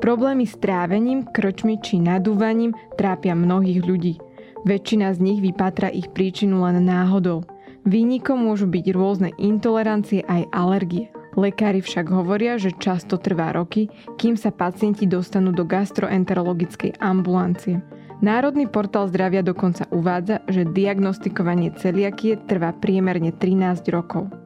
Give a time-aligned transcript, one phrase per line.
[0.00, 4.16] Problémy s trávením, krčmi či nadúvaním trápia mnohých ľudí.
[4.64, 7.44] Väčšina z nich vypátra ich príčinu len náhodou.
[7.84, 11.12] Výnikom môžu byť rôzne intolerancie aj alergie.
[11.36, 17.84] Lekári však hovoria, že často trvá roky, kým sa pacienti dostanú do gastroenterologickej ambulancie.
[18.24, 24.39] Národný portál zdravia dokonca uvádza, že diagnostikovanie celiakie trvá priemerne 13 rokov.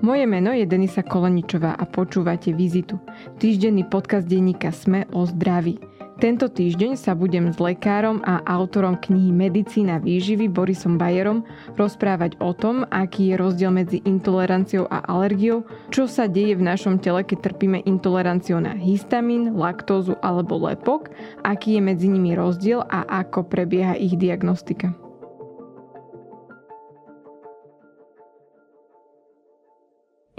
[0.00, 2.96] Moje meno je Denisa Koleničová a počúvate Vizitu,
[3.36, 5.76] týždenný podcast denníka Sme o zdraví.
[6.16, 11.44] Tento týždeň sa budem s lekárom a autorom knihy Medicína výživy Borisom Bajerom
[11.76, 16.96] rozprávať o tom, aký je rozdiel medzi intoleranciou a alergiou, čo sa deje v našom
[16.96, 21.12] tele, keď trpíme intoleranciou na histamín, laktózu alebo lepok,
[21.44, 25.09] aký je medzi nimi rozdiel a ako prebieha ich diagnostika.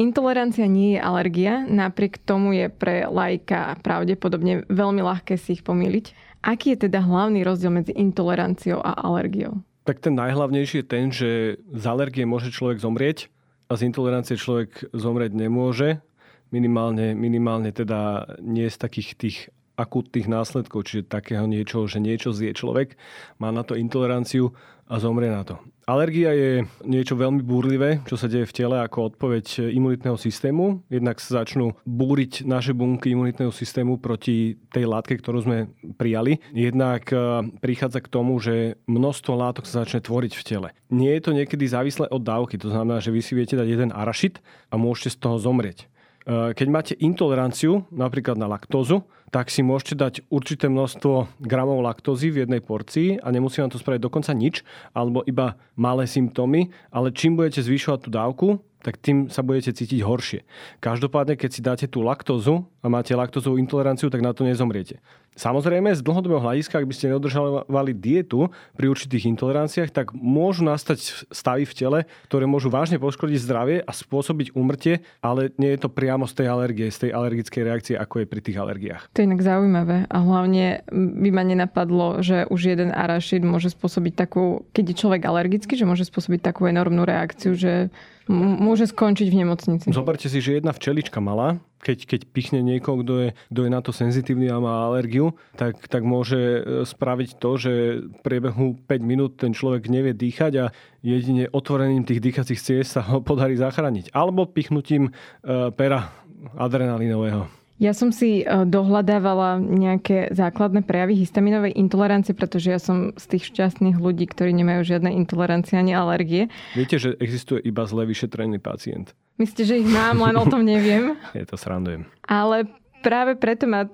[0.01, 6.17] Intolerancia nie je alergia, napriek tomu je pre lajka pravdepodobne veľmi ľahké si ich pomýliť.
[6.41, 9.61] Aký je teda hlavný rozdiel medzi intoleranciou a alergiou?
[9.85, 13.29] Tak ten najhlavnejší je ten, že z alergie môže človek zomrieť
[13.69, 16.01] a z intolerancie človek zomrieť nemôže.
[16.49, 19.37] Minimálne, minimálne teda nie z takých tých
[19.77, 22.97] akútnych následkov, čiže takého niečo, že niečo zje človek,
[23.37, 24.57] má na to intoleranciu
[24.91, 25.55] a zomrie na to.
[25.91, 26.51] Alergia je
[26.87, 30.87] niečo veľmi búrlivé, čo sa deje v tele ako odpoveď imunitného systému.
[30.87, 35.57] Jednak sa začnú búriť naše bunky imunitného systému proti tej látke, ktorú sme
[35.99, 36.39] prijali.
[36.55, 40.69] Jednak e, prichádza k tomu, že množstvo látok sa začne tvoriť v tele.
[40.87, 43.91] Nie je to niekedy závislé od dávky, to znamená, že vy si viete dať jeden
[43.91, 44.39] arašit
[44.71, 45.90] a môžete z toho zomrieť.
[46.25, 52.29] E, keď máte intoleranciu napríklad na laktózu, tak si môžete dať určité množstvo gramov laktózy
[52.29, 57.15] v jednej porcii a nemusí vám to spraviť dokonca nič, alebo iba malé symptómy, ale
[57.15, 58.47] čím budete zvyšovať tú dávku,
[58.81, 60.41] tak tým sa budete cítiť horšie.
[60.81, 64.97] Každopádne, keď si dáte tú laktózu a máte laktózovú intoleranciu, tak na to nezomriete.
[65.31, 71.23] Samozrejme, z dlhodobého hľadiska, ak by ste neodržali dietu pri určitých intoleranciách, tak môžu nastať
[71.31, 75.89] stavy v tele, ktoré môžu vážne poškodiť zdravie a spôsobiť úmrtie, ale nie je to
[75.89, 79.03] priamo z tej alergie, z tej alergickej reakcie, ako je pri tých alergiách.
[79.15, 84.13] To je inak zaujímavé a hlavne by ma nenapadlo, že už jeden arašid môže spôsobiť
[84.27, 87.87] takú, keď je človek alergický, že môže spôsobiť takú enormnú reakciu, že
[88.31, 89.85] môže skončiť v nemocnici.
[89.91, 93.81] Zoberte si, že jedna včelička mala, keď, keď pichne niekoho, kto je, kto je na
[93.83, 97.71] to senzitívny a má alergiu, tak, tak môže e, spraviť to, že
[98.05, 100.65] v priebehu 5 minút ten človek nevie dýchať a
[101.03, 104.13] jedine otvorením tých dýchacích ciest sa ho podarí zachrániť.
[104.15, 106.13] Alebo pichnutím e, pera
[106.55, 107.60] adrenalinového.
[107.81, 113.49] Ja som si e, dohľadávala nejaké základné prejavy histaminovej intolerancie, pretože ja som z tých
[113.49, 116.53] šťastných ľudí, ktorí nemajú žiadne intolerancie ani alergie.
[116.77, 119.17] Viete, že existuje iba zle vyšetrený pacient.
[119.41, 121.17] Myslíte, že ich mám, len o tom neviem?
[121.33, 122.05] Je to srandujem.
[122.29, 122.69] Ale
[123.01, 123.89] práve preto ma,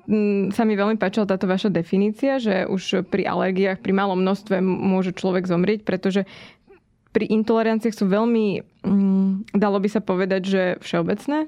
[0.51, 5.15] sa mi veľmi páčila táto vaša definícia, že už pri alergiách, pri malom množstve môže
[5.15, 6.27] človek zomrieť, pretože
[7.15, 8.61] pri intoleranciách sú veľmi,
[9.55, 11.47] dalo by sa povedať, že všeobecné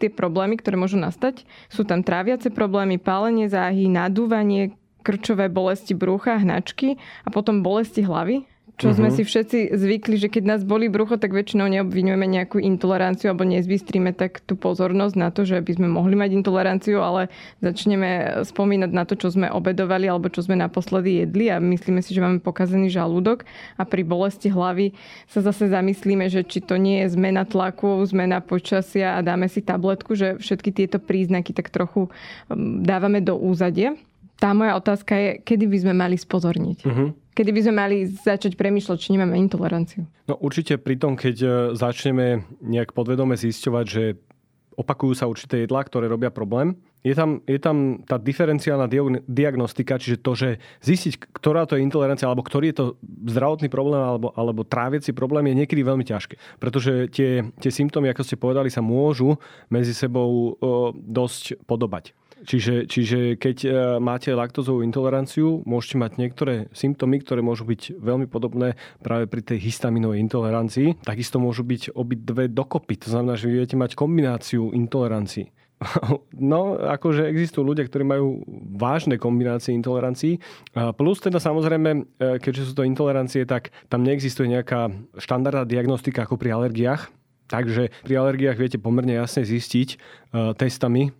[0.00, 1.44] tie problémy, ktoré môžu nastať.
[1.68, 4.74] Sú tam tráviace problémy, pálenie záhy, nadúvanie,
[5.04, 8.49] krčové bolesti brucha, hnačky a potom bolesti hlavy
[8.80, 8.96] čo uh-huh.
[8.96, 9.16] sme mhm.
[9.20, 14.16] si všetci zvykli, že keď nás boli brucho, tak väčšinou neobvinujeme nejakú intoleranciu alebo nezbystríme
[14.16, 17.28] tak tú pozornosť na to, že by sme mohli mať intoleranciu, ale
[17.60, 22.16] začneme spomínať na to, čo sme obedovali alebo čo sme naposledy jedli a myslíme si,
[22.16, 23.44] že máme pokazený žalúdok
[23.76, 24.96] a pri bolesti hlavy
[25.28, 29.60] sa zase zamyslíme, že či to nie je zmena tlaku, zmena počasia a dáme si
[29.60, 32.08] tabletku, že všetky tieto príznaky tak trochu
[32.48, 33.92] um, dávame do úzadia.
[34.40, 36.78] Tá moja otázka je, kedy by sme mali spozorniť?
[36.88, 37.12] Uh-huh.
[37.30, 40.02] Kedy by sme mali začať premyšľať, či nemáme intoleranciu?
[40.26, 41.48] No určite pri tom, keď e,
[41.78, 44.04] začneme nejak podvedome zisťovať, že
[44.80, 46.74] opakujú sa určité jedlá, ktoré robia problém.
[47.00, 48.84] Je tam, je tam tá diferenciálna
[49.24, 50.48] diagnostika, čiže to, že
[50.84, 52.86] zistiť, ktorá to je intolerancia, alebo ktorý je to
[53.24, 56.60] zdravotný problém, alebo, alebo tráviaci problém, je niekedy veľmi ťažké.
[56.60, 59.40] Pretože tie, tie symptómy, ako ste povedali, sa môžu
[59.72, 62.12] medzi sebou o, dosť podobať.
[62.40, 63.68] Čiže, čiže keď e,
[64.00, 69.60] máte laktozovú intoleranciu, môžete mať niektoré symptómy, ktoré môžu byť veľmi podobné práve pri tej
[69.60, 71.04] histaminovej intolerancii.
[71.04, 72.96] Takisto môžu byť obidve dokopy.
[73.04, 75.52] To znamená, že viete mať kombináciu intolerancií.
[76.40, 78.40] No, akože existujú ľudia, ktorí majú
[78.76, 80.40] vážne kombinácie intolerancií.
[80.72, 82.00] Plus teda samozrejme, e,
[82.40, 84.88] keďže sú to intolerancie, tak tam neexistuje nejaká
[85.20, 87.12] štandardná diagnostika ako pri alergiách.
[87.50, 91.10] Takže pri alergiách viete pomerne jasne zistiť uh, testami,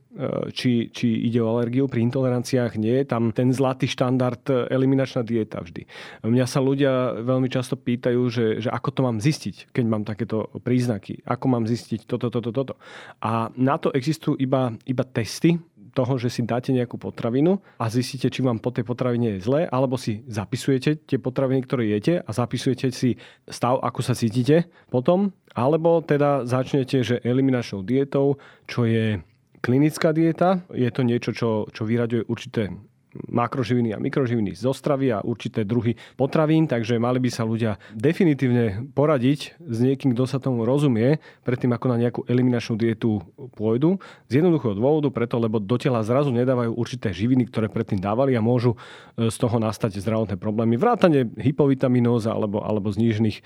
[0.50, 1.86] či, či ide o alergiu.
[1.86, 3.06] Pri intoleranciách nie.
[3.06, 5.86] Tam ten zlatý štandard uh, eliminačná dieta vždy.
[6.26, 10.50] Mňa sa ľudia veľmi často pýtajú, že, že ako to mám zistiť, keď mám takéto
[10.66, 11.22] príznaky.
[11.22, 12.74] Ako mám zistiť toto, toto, toto.
[13.22, 18.30] A na to existujú iba, iba testy, toho, že si dáte nejakú potravinu a zistíte,
[18.30, 22.30] či vám po tej potravine je zle, alebo si zapisujete tie potraviny, ktoré jete a
[22.30, 23.18] zapisujete si
[23.50, 28.38] stav, ako sa cítite potom, alebo teda začnete, že eliminačnou dietou,
[28.70, 29.18] čo je
[29.60, 30.64] klinická dieta.
[30.72, 32.72] Je to niečo, čo, čo vyraďuje určité
[33.30, 38.86] makroživiny a mikroživiny zo stravy a určité druhy potravín, takže mali by sa ľudia definitívne
[38.94, 43.22] poradiť s niekým, kto sa tomu rozumie, predtým ako na nejakú eliminačnú dietu
[43.58, 43.98] pôjdu.
[44.30, 48.44] Z jednoduchého dôvodu, preto lebo do tela zrazu nedávajú určité živiny, ktoré predtým dávali a
[48.44, 48.78] môžu
[49.18, 50.78] e, z toho nastať zdravotné problémy.
[50.78, 53.42] Vrátane hypovitaminóza alebo, alebo znížených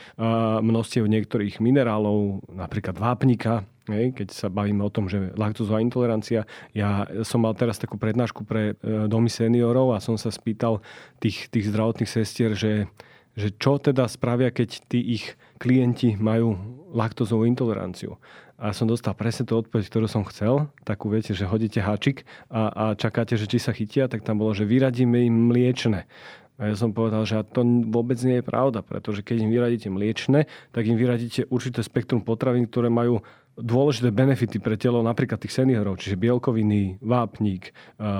[0.60, 6.48] množstiev niektorých minerálov, napríklad vápnika, Hej, keď sa bavíme o tom, že laktózová intolerancia.
[6.72, 10.80] Ja som mal teraz takú prednášku pre e, domy seniorov a som sa spýtal
[11.20, 12.88] tých, tých zdravotných sestier, že,
[13.36, 16.56] že čo teda spravia, keď tí ich klienti majú
[16.96, 18.16] laktózovú intoleranciu.
[18.56, 20.72] A som dostal presne tú odpoveď, ktorú som chcel.
[20.88, 24.56] Takú viete, že hodíte háčik a, a čakáte, že či sa chytia, tak tam bolo,
[24.56, 26.08] že vyradíme im mliečne.
[26.54, 30.46] A ja som povedal, že to vôbec nie je pravda, pretože keď im vyradíte mliečne,
[30.70, 36.02] tak im vyradíte určité spektrum potravín, ktoré majú dôležité benefity pre telo napríklad tých seniorov,
[36.02, 37.70] čiže bielkoviny, vápnik,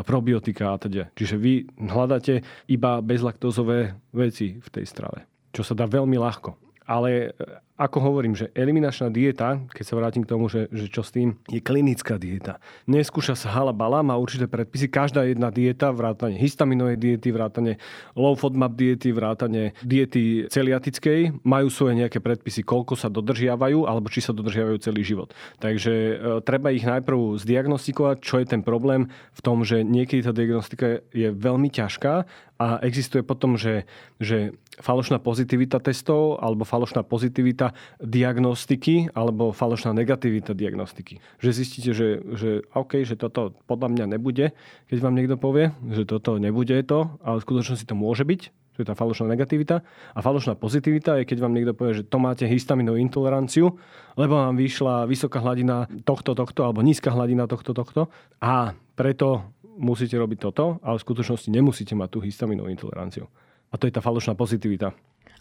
[0.07, 1.11] probiotika a teda.
[1.15, 6.55] Čiže vy hľadáte iba bezlaktózové veci v tej strave, čo sa dá veľmi ľahko.
[6.87, 7.35] Ale
[7.75, 11.35] ako hovorím, že eliminačná dieta, keď sa vrátim k tomu, že, že čo s tým,
[11.51, 12.63] je klinická dieta.
[12.87, 14.87] Neskúša sa halabala, má určité predpisy.
[14.87, 17.83] Každá jedna dieta, vrátane histaminovej diety, vrátane
[18.15, 24.23] low FODMAP diety, vrátane diety celiatickej, majú svoje nejaké predpisy, koľko sa dodržiavajú, alebo či
[24.23, 25.35] sa dodržiavajú celý život.
[25.59, 26.15] Takže e,
[26.47, 31.35] treba ich najprv zdiagnostikovať, čo je ten problém v tom, že niekedy tá diagnostika je
[31.35, 32.15] veľmi ťažká
[32.55, 33.83] a existuje potom, že,
[34.23, 41.21] že falošná pozitivita testov alebo falošná pozitivita negativita diagnostiky alebo falošná negativita diagnostiky.
[41.41, 44.53] Že zistíte, že, že OK, že toto podľa mňa nebude,
[44.89, 48.41] keď vám niekto povie, že toto nebude to, ale v skutočnosti to môže byť,
[48.75, 49.87] to je tá falošná negativita.
[50.15, 53.79] A falošná pozitivita je, keď vám niekto povie, že to máte histaminovú intoleranciu,
[54.19, 58.11] lebo vám vyšla vysoká hladina tohto, tohto, alebo nízka hladina tohto, tohto.
[58.43, 59.47] A preto
[59.79, 63.31] musíte robiť toto, ale v skutočnosti nemusíte mať tú histaminovú intoleranciu.
[63.71, 64.91] A to je tá falošná pozitivita.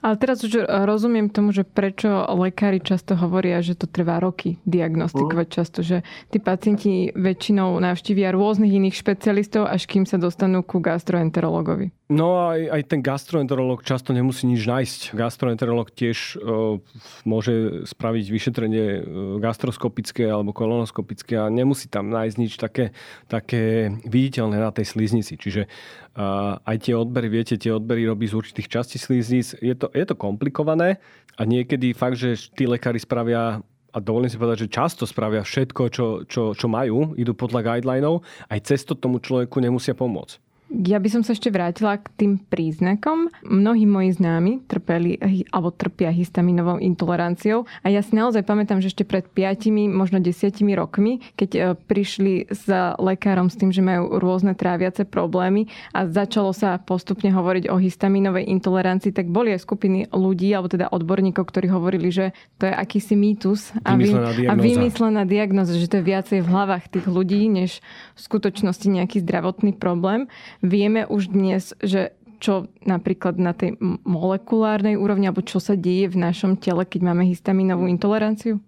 [0.04, 5.48] Ale teraz už rozumiem tomu, že prečo lekári často hovoria, že to trvá roky diagnostikovať
[5.48, 5.56] mm.
[5.56, 11.96] často, že tí pacienti väčšinou navštívia rôznych iných špecialistov, až kým sa dostanú ku gastroenterologovi.
[12.14, 15.18] No aj, aj ten gastroenterolog často nemusí nič nájsť.
[15.18, 16.78] Gastroenterolog tiež uh,
[17.26, 19.02] môže spraviť vyšetrenie e,
[19.42, 22.94] gastroskopické alebo kolonoskopické a nemusí tam nájsť nič také,
[23.26, 25.42] také viditeľné na tej sliznici.
[25.42, 29.58] Čiže uh, aj tie odbery, viete, tie odbery robí z určitých častí sliznic.
[29.58, 31.02] Je to, je to komplikované
[31.34, 35.82] a niekedy fakt, že tí lekári spravia a dovolím si povedať, že často spravia všetko,
[35.90, 40.43] čo, čo, čo majú, idú podľa guidelinov, aj cesto tomu človeku nemusia pomôcť.
[40.74, 43.30] Ja by som sa ešte vrátila k tým príznakom.
[43.46, 45.22] Mnohí moji známi trpeli
[45.54, 50.34] alebo trpia histaminovou intoleranciou a ja si naozaj pamätám, že ešte pred 5, možno 10
[50.74, 52.66] rokmi, keď e, prišli s
[52.98, 58.50] lekárom s tým, že majú rôzne tráviace problémy a začalo sa postupne hovoriť o histaminovej
[58.50, 63.14] intolerancii, tak boli aj skupiny ľudí, alebo teda odborníkov, ktorí hovorili, že to je akýsi
[63.14, 64.10] mýtus a, vy,
[64.50, 67.78] a vymyslená diagnoza, že to je viacej v hlavách tých ľudí, než
[68.18, 70.26] v skutočnosti nejaký zdravotný problém.
[70.64, 76.24] Vieme už dnes, že čo napríklad na tej molekulárnej úrovni, alebo čo sa deje v
[76.24, 78.60] našom tele, keď máme histaminovú intoleranciu?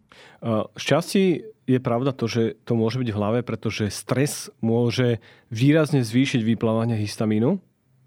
[0.79, 5.19] Šťastie je pravda to, že to môže byť v hlave, pretože stres môže
[5.51, 7.59] výrazne zvýšiť vyplávanie histamínu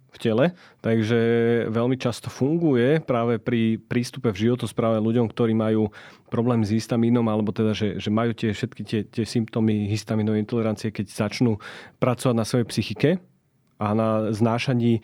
[0.08, 1.18] v tele, takže
[1.68, 5.92] veľmi často funguje práve pri prístupe v životospráve ľuďom, ktorí majú
[6.32, 10.88] problém s histamínom, alebo teda, že, že majú tie všetky tie, tie symptómy histaminovej intolerancie,
[10.88, 11.60] keď začnú
[12.00, 13.10] pracovať na svojej psychike,
[13.78, 15.00] a na znášaní e,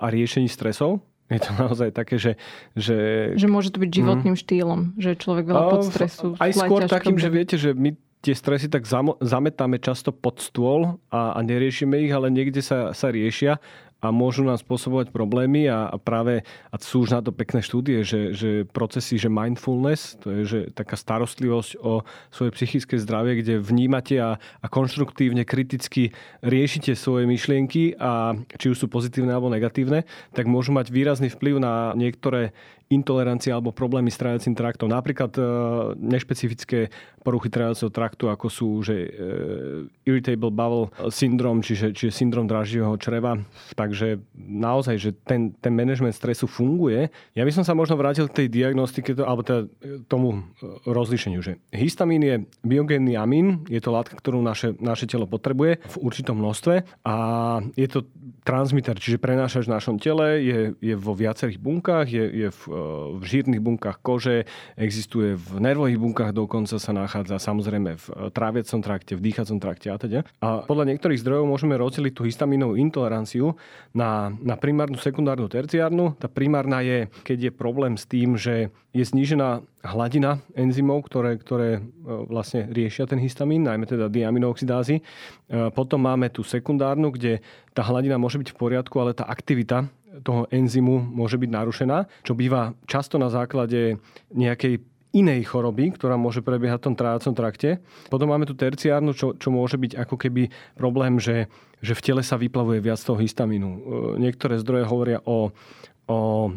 [0.00, 1.04] a riešení stresov.
[1.28, 2.40] Je to naozaj také, že...
[2.72, 2.96] Že,
[3.36, 4.40] že môže to byť životným mm.
[4.40, 6.26] štýlom, že človek veľa pod stresu.
[6.40, 7.92] Aj skôr takým, že viete, že my
[8.24, 8.88] tie stresy tak
[9.22, 13.62] zametáme často pod stôl a, a neriešime ich, ale niekde sa, sa riešia
[13.98, 18.06] a môžu nám spôsobovať problémy a, a práve a sú už na to pekné štúdie,
[18.06, 23.58] že, že procesy, že mindfulness, to je že taká starostlivosť o svoje psychické zdravie, kde
[23.58, 26.14] vnímate a, a konštruktívne, kriticky
[26.46, 31.58] riešite svoje myšlienky a či už sú pozitívne alebo negatívne, tak môžu mať výrazný vplyv
[31.58, 32.54] na niektoré
[32.88, 34.88] intolerancie alebo problémy s tráviacím traktom.
[34.88, 35.42] Napríklad e,
[36.00, 36.88] nešpecifické
[37.20, 39.10] poruchy tráviaceho traktu, ako sú že, e,
[40.08, 43.36] irritable bowel syndrome, čiže, čiže syndrom draživého čreva,
[43.76, 47.12] takže naozaj, že ten, ten management stresu funguje.
[47.36, 49.68] Ja by som sa možno vrátil k tej diagnostike, alebo teda
[50.08, 50.48] tomu
[50.88, 55.96] rozlišeniu, že histamín je biogénny amín, je to látka, ktorú naše, naše telo potrebuje v
[56.00, 57.14] určitom množstve a
[57.76, 58.08] je to
[58.48, 62.60] transmitter, čiže prenášaš v našom tele, je, je vo viacerých bunkách, je, je v,
[63.18, 64.46] v žírnych bunkách kože,
[64.78, 69.96] existuje v nervových bunkách, dokonca sa nachádza samozrejme v tráviacom trakte, v dýchacom trakte a
[69.98, 70.20] teda.
[70.38, 73.58] A podľa niektorých zdrojov môžeme rozdeliť tú histaminovú intoleranciu
[73.92, 76.14] na, na primárnu, sekundárnu, terciárnu.
[76.16, 81.78] Tá primárna je, keď je problém s tým, že je znížená hladina enzymov, ktoré, ktoré
[81.78, 81.80] e,
[82.26, 84.98] vlastne riešia ten histamín, najmä teda diaminooxidázy.
[84.98, 85.02] E,
[85.70, 87.44] potom máme tú sekundárnu, kde
[87.76, 89.86] tá hladina môže byť v poriadku, ale tá aktivita
[90.22, 93.98] toho enzymu môže byť narušená, čo býva často na základe
[94.34, 94.82] nejakej
[95.16, 97.80] inej choroby, ktorá môže prebiehať v tom trávacom trakte.
[98.12, 101.48] Potom máme tu terciárnu, čo, čo môže byť ako keby problém, že,
[101.80, 103.68] že v tele sa vyplavuje viac toho histamínu.
[103.68, 103.78] E,
[104.20, 105.56] niektoré zdroje hovoria o
[106.08, 106.48] o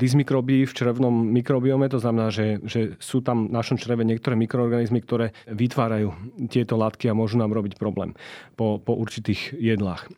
[0.00, 5.04] dysmikrobii v črevnom mikrobiome, to znamená, že, že sú tam v našom čreve niektoré mikroorganizmy,
[5.04, 6.16] ktoré vytvárajú
[6.48, 8.16] tieto látky a môžu nám robiť problém
[8.56, 10.08] po, po určitých jedlách.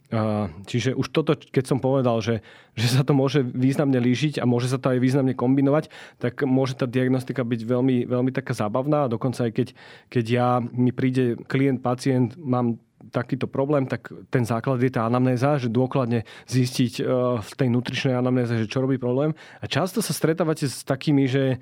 [0.70, 2.46] Čiže už toto, keď som povedal, že,
[2.78, 5.90] že sa to môže významne lížiť a môže sa to aj významne kombinovať,
[6.22, 9.10] tak môže tá diagnostika byť veľmi, veľmi taká zábavná.
[9.10, 9.68] Dokonca aj keď,
[10.14, 12.78] keď ja mi príde klient, pacient, mám
[13.08, 17.02] takýto problém, tak ten základ je tá anamnéza, že dôkladne zistiť e,
[17.40, 19.32] v tej nutričnej anamnéze, že čo robí problém.
[19.60, 21.56] A často sa stretávate s takými, že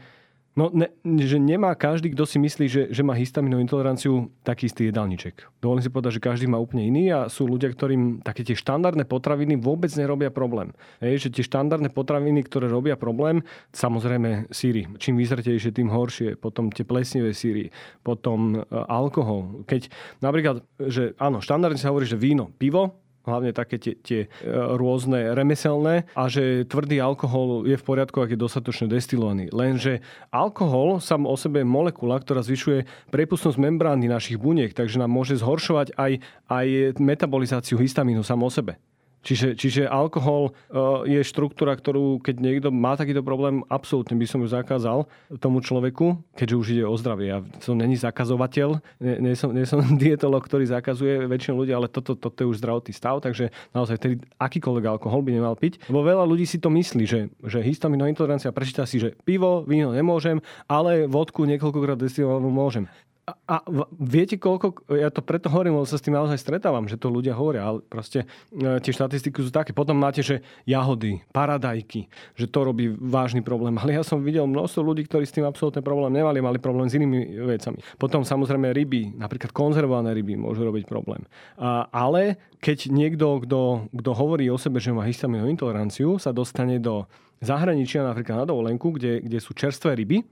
[0.57, 0.91] No, ne,
[1.23, 5.47] že nemá každý, kto si myslí, že, že má histaminovú intoleranciu, taký istý jedálniček.
[5.63, 9.07] Dovolím si povedať, že každý má úplne iný a sú ľudia, ktorým také tie štandardné
[9.07, 10.75] potraviny vôbec nerobia problém.
[10.99, 14.91] Hej, že tie štandardné potraviny, ktoré robia problém, samozrejme síry.
[14.99, 16.35] Čím vyzretejšie, tým horšie.
[16.35, 17.71] Potom tie plesnivé síry.
[18.03, 19.63] Potom e, alkohol.
[19.63, 24.29] Keď napríklad, že áno, štandardne sa hovorí, že víno, pivo, hlavne také tie, tie e,
[24.75, 29.53] rôzne remeselné a že tvrdý alkohol je v poriadku, ak je dostatočne destilovaný.
[29.53, 30.01] Lenže
[30.33, 35.37] alkohol sám o sebe je molekula, ktorá zvyšuje prepustnosť membrány našich buniek, takže nám môže
[35.37, 36.13] zhoršovať aj,
[36.49, 36.67] aj
[36.97, 38.81] metabolizáciu histamínu sám o sebe.
[39.23, 44.41] Čiže, čiže alkohol uh, je štruktúra, ktorú keď niekto má takýto problém, absolútne by som
[44.41, 45.11] ju zakázal
[45.43, 47.27] tomu človeku, keďže už ide o zdravie.
[47.27, 51.91] Ja som není zakazovateľ, nie, nie, som, nie som dietolog, ktorý zakazuje väčšinu ľudí, ale
[51.91, 55.83] toto, toto je už zdravotný stav, takže naozaj tedy akýkoľvek alkohol by nemal piť.
[55.91, 59.91] Lebo veľa ľudí si to myslí, že, že histaminová intolerancia prečíta si, že pivo, víno
[59.91, 60.39] nemôžem,
[60.71, 62.87] ale vodku niekoľkokrát destilovanú môžem
[63.33, 63.57] a
[63.99, 67.37] viete koľko, ja to preto hovorím, lebo sa s tým naozaj stretávam, že to ľudia
[67.37, 69.77] hovoria, ale proste e, tie štatistiky sú také.
[69.77, 72.09] Potom máte, že jahody, paradajky,
[72.39, 73.77] že to robí vážny problém.
[73.77, 76.97] Ale ja som videl množstvo ľudí, ktorí s tým absolútne problém nemali, mali problém s
[76.97, 77.79] inými vecami.
[78.01, 81.25] Potom samozrejme ryby, napríklad konzervované ryby môžu robiť problém.
[81.61, 87.07] A, ale keď niekto, kto, hovorí o sebe, že má histaminovú intoleranciu, sa dostane do
[87.41, 90.27] zahraničia, napríklad na dovolenku, kde, kde sú čerstvé ryby,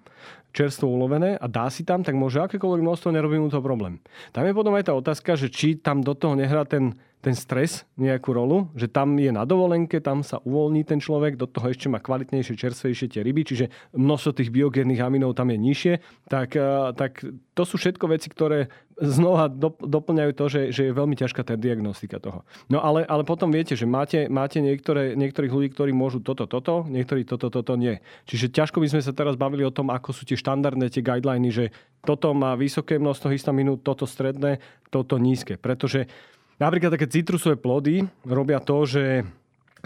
[0.56, 4.00] čerstvo ulovené a dá si tam, tak môže akékoľvek množstvo, nerobí mu to problém.
[4.32, 7.82] Tam je potom aj tá otázka, že či tam do toho nehrá ten, ten stres
[7.98, 11.90] nejakú rolu, že tam je na dovolenke, tam sa uvoľní ten človek, do toho ešte
[11.90, 15.94] má kvalitnejšie, čerstvejšie tie ryby, čiže množstvo tých biogénnych aminov tam je nižšie,
[16.30, 21.16] tak, eh, tak to sú všetko veci, ktoré znova doplňajú to, že, že je veľmi
[21.16, 22.48] ťažká tá diagnostika toho.
[22.72, 26.88] No ale, ale potom viete, že máte, máte niektoré, niektorých ľudí, ktorí môžu toto, toto,
[26.88, 28.00] niektorí toto, toto nie.
[28.24, 31.52] Čiže ťažko by sme sa teraz bavili o tom, ako sú tie štandardné tie guideliny,
[31.52, 31.64] že
[32.08, 35.60] toto má vysoké množstvo histamínu, toto stredné, toto nízke.
[35.60, 36.08] Pretože
[36.60, 39.24] napríklad také citrusové plody robia to, že,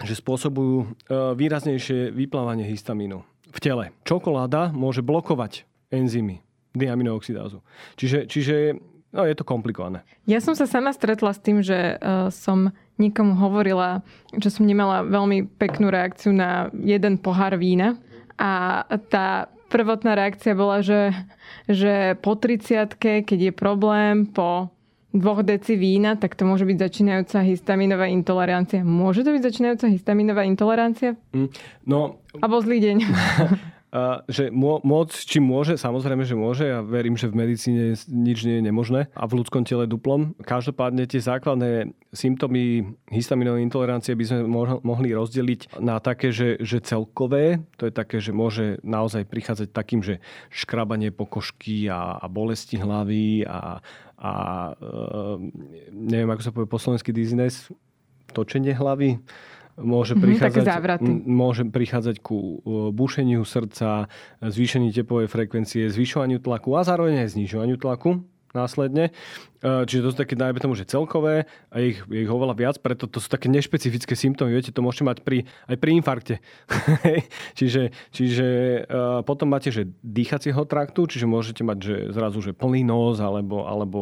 [0.01, 0.87] že spôsobujú e,
[1.35, 3.91] výraznejšie vyplávanie histamínu v tele.
[4.07, 6.39] Čokoláda môže blokovať enzymy
[6.71, 7.59] diaminooxidázu.
[7.99, 8.55] Čiže, čiže
[9.11, 10.07] No, je to komplikované.
[10.23, 14.07] Ja som sa sama stretla s tým, že uh, som nikomu hovorila,
[14.39, 17.99] že som nemala veľmi peknú reakciu na jeden pohár vína.
[18.39, 21.11] A tá prvotná reakcia bola, že,
[21.67, 24.71] že po 30 keď je problém, po
[25.11, 28.83] dvoch deci vína, tak to môže byť začínajúca histaminová intolerancia.
[28.83, 31.19] Môže to byť začínajúca histaminová intolerancia?
[31.35, 31.51] Mm,
[31.87, 32.19] no...
[32.39, 32.97] Abo zlý deň.
[34.31, 36.63] že môcť, či môže, samozrejme, že môže.
[36.63, 40.31] Ja verím, že v medicíne nič nie je nemožné a v ľudskom tele duplom.
[40.47, 44.39] Každopádne tie základné symptómy histaminovej intolerancie by sme
[44.83, 49.99] mohli rozdeliť na také, že, že celkové, to je také, že môže naozaj prichádzať takým,
[49.99, 53.83] že škrabanie pokožky a, a bolesti hlavy a,
[54.21, 54.33] a
[54.77, 54.85] e,
[55.89, 57.73] neviem, ako sa povie po slovensky dizziness,
[58.31, 59.17] točenie hlavy
[59.81, 60.65] môže mhm, prichádzať,
[61.01, 62.61] mm, môže prichádzať ku
[62.93, 64.11] bušeniu srdca,
[64.43, 68.21] zvýšeniu tepovej frekvencie, zvyšovaniu tlaku a zároveň aj znižovaniu tlaku.
[68.51, 69.11] Následne.
[69.61, 72.75] E, čiže to sú také, dajme tomu, že celkové a ich, je ich oveľa viac,
[72.81, 74.57] preto to sú také nešpecifické symptómy.
[74.57, 76.35] Viete, to môžete mať pri, aj pri infarkte.
[77.59, 78.47] čiže čiže
[78.87, 83.69] uh, potom máte, že dýchacieho traktu, čiže môžete mať, že zrazu, že plný nos, alebo,
[83.69, 83.99] alebo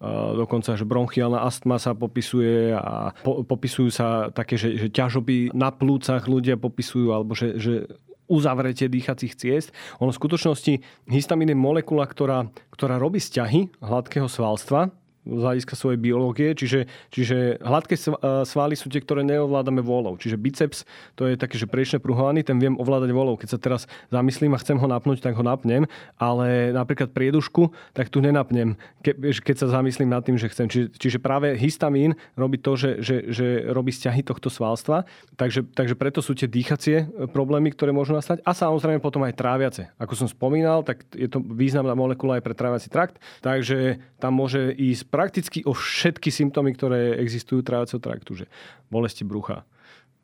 [0.00, 5.52] uh, dokonca, že bronchiálna astma sa popisuje a po, popisujú sa také, že, že ťažoby
[5.52, 7.86] na plúcach ľudia popisujú, alebo že, že
[8.30, 9.74] uzavretie dýchacích ciest.
[9.98, 10.72] Ono v skutočnosti
[11.10, 17.62] histamín je molekula, ktorá, ktorá robí vzťahy hladkého svalstva, z hľadiska svojej biológie, čiže, čiže
[17.62, 17.94] hladké
[18.42, 20.18] svaly sú tie, ktoré neovládame volou.
[20.18, 20.82] Čiže biceps,
[21.14, 23.38] to je také, že priečne pruhovaný, ten viem ovládať volou.
[23.38, 25.86] Keď sa teraz zamyslím a chcem ho napnúť, tak ho napnem,
[26.18, 28.74] ale napríklad priedušku, tak tu nenapnem,
[29.06, 30.66] ke, keď sa zamyslím nad tým, že chcem.
[30.66, 35.06] Čiže, čiže práve histamín robí to, že, že, že robí vzťahy tohto svalstva,
[35.38, 39.82] takže, takže preto sú tie dýchacie problémy, ktoré môžu nastať a samozrejme potom aj tráviace.
[40.02, 44.74] Ako som spomínal, tak je to významná molekula aj pre tráviaci trakt, takže tam môže
[44.74, 48.44] ísť prakticky o všetky symptómy, ktoré existujú tráviaceho traktu, že
[48.88, 49.68] bolesti brucha,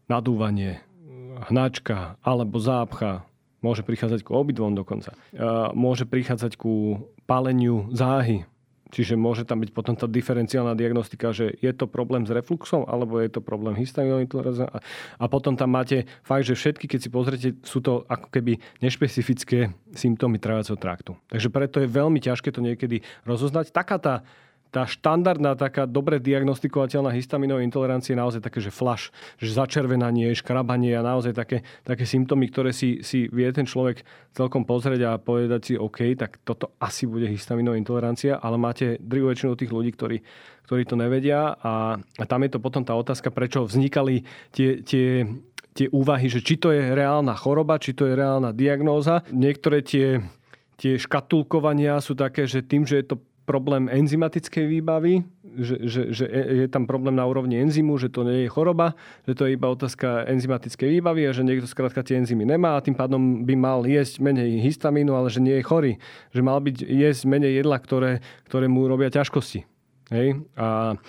[0.09, 0.81] nadúvanie,
[1.53, 3.29] hnačka alebo zápcha,
[3.61, 5.13] môže prichádzať ku obidvom dokonca.
[5.77, 8.49] Môže prichádzať ku páleniu záhy,
[8.89, 13.21] Čiže môže tam byť potom tá diferenciálna diagnostika, že je to problém s refluxom, alebo
[13.21, 14.25] je to problém histaminovým
[15.21, 19.77] A potom tam máte fakt, že všetky, keď si pozrite, sú to ako keby nešpecifické
[19.93, 21.13] symptómy tráviaceho traktu.
[21.29, 23.77] Takže preto je veľmi ťažké to niekedy rozoznať.
[23.77, 24.15] Taká tá
[24.69, 29.09] tá štandardná, taká dobre diagnostikovateľná histaminová intolerancia je naozaj také, že flash,
[29.41, 34.05] že začervenanie, škrabanie a naozaj také, také symptómy, ktoré si, si vie ten človek
[34.37, 39.33] celkom pozrieť a povedať si, OK, tak toto asi bude histaminová intolerancia, ale máte druhú
[39.33, 40.19] väčšinu tých ľudí, ktorí,
[40.69, 45.25] ktorí to nevedia a, a tam je to potom tá otázka, prečo vznikali tie, tie
[45.79, 49.23] tie úvahy, že či to je reálna choroba, či to je reálna diagnóza.
[49.31, 50.19] Niektoré tie,
[50.75, 55.25] tie škatulkovania sú také, že tým, že je to problém enzymatickej výbavy,
[55.57, 58.93] že, že, že je tam problém na úrovni enzymu, že to nie je choroba,
[59.25, 62.85] že to je iba otázka enzymatickej výbavy a že niekto skrátka tie enzymy nemá a
[62.85, 65.93] tým pádom by mal jesť menej histamínu, ale že nie je chorý.
[66.37, 68.13] Že mal byť jesť menej jedla, ktoré,
[68.45, 69.65] ktoré mu robia ťažkosti.
[70.13, 70.45] Hej?
[70.61, 71.01] A,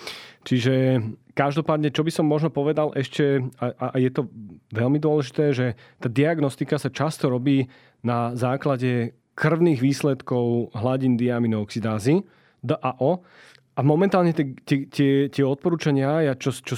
[0.48, 1.04] čiže
[1.36, 4.32] každopádne, čo by som možno povedal ešte, a, a je to
[4.72, 5.68] veľmi dôležité, že
[6.00, 7.68] tá diagnostika sa často robí
[8.00, 12.28] na základe krvných výsledkov hladín diaminoxidázy,
[12.64, 13.24] DAO.
[13.80, 16.76] A momentálne tie, tie, tie odporúčania, ja čo, čo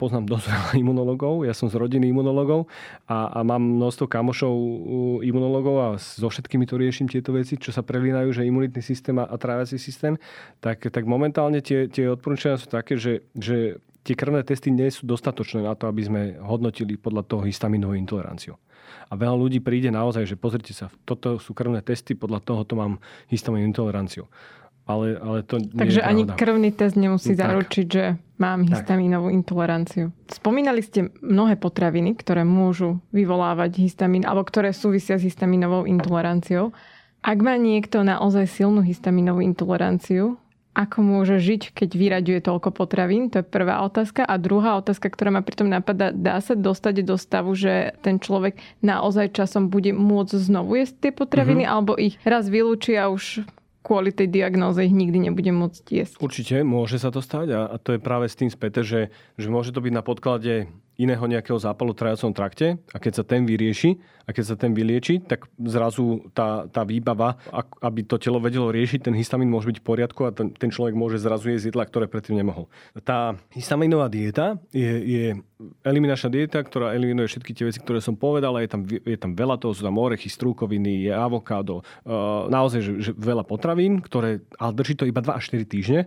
[0.00, 2.70] poznám dosť veľa imunologov, ja som z rodiny imunologov
[3.04, 4.54] a, a mám množstvo kamošov
[5.26, 9.28] imunologov a so všetkými to riešim tieto veci, čo sa prelínajú, že imunitný systém a,
[9.28, 10.16] a tráviací systém,
[10.64, 15.02] tak, tak momentálne tie, tie odporúčania sú také, že, že tie krvné testy nie sú
[15.02, 18.54] dostatočné na to, aby sme hodnotili podľa toho histaminovú intoleranciu.
[19.10, 22.78] A veľa ľudí príde naozaj, že pozrite sa, toto sú krvné testy, podľa toho to
[22.78, 24.30] mám histamínovú intoleranciu.
[24.86, 27.50] Ale, ale to nie Takže je ani krvný test nemusí tak.
[27.50, 28.04] zaručiť, že
[28.38, 30.14] mám histamínovú intoleranciu.
[30.30, 36.70] Spomínali ste mnohé potraviny, ktoré môžu vyvolávať histamín, alebo ktoré súvisia s histamínovou intoleranciou.
[37.18, 40.38] Ak má niekto naozaj silnú histamínovú intoleranciu,
[40.76, 43.32] ako môže žiť, keď vyraďuje toľko potravín?
[43.32, 44.28] To je prvá otázka.
[44.28, 48.60] A druhá otázka, ktorá ma pritom napadá, dá sa dostať do stavu, že ten človek
[48.84, 51.74] naozaj časom bude môcť znovu jesť tie potraviny, mm-hmm.
[51.74, 53.48] alebo ich raz vylúči a už
[53.86, 56.14] kvôli tej diagnóze ich nikdy nebude môcť jesť.
[56.18, 59.46] Určite, môže sa to stať a, a to je práve s tým späté, že, že
[59.46, 63.44] môže to byť na podklade iného nejakého zápalu v trajacom trakte a keď sa ten
[63.44, 67.38] vyrieši a keď sa ten vylieči, tak zrazu tá, tá výbava,
[67.78, 70.98] aby to telo vedelo riešiť, ten histamín môže byť v poriadku a ten, ten človek
[70.98, 72.66] môže zrazu jesť jedla, ktoré predtým nemohol.
[73.06, 75.24] Tá histamínová dieta je, je
[75.86, 79.62] eliminačná dieta, ktorá eliminuje všetky tie veci, ktoré som povedal, je tam, je tam veľa
[79.62, 84.72] toho, sú tam orechy, strúkoviny, je avokádo, uh, naozaj že, že veľa potravín, ktoré, ale
[84.74, 86.00] drží to iba 2 až 4 týždne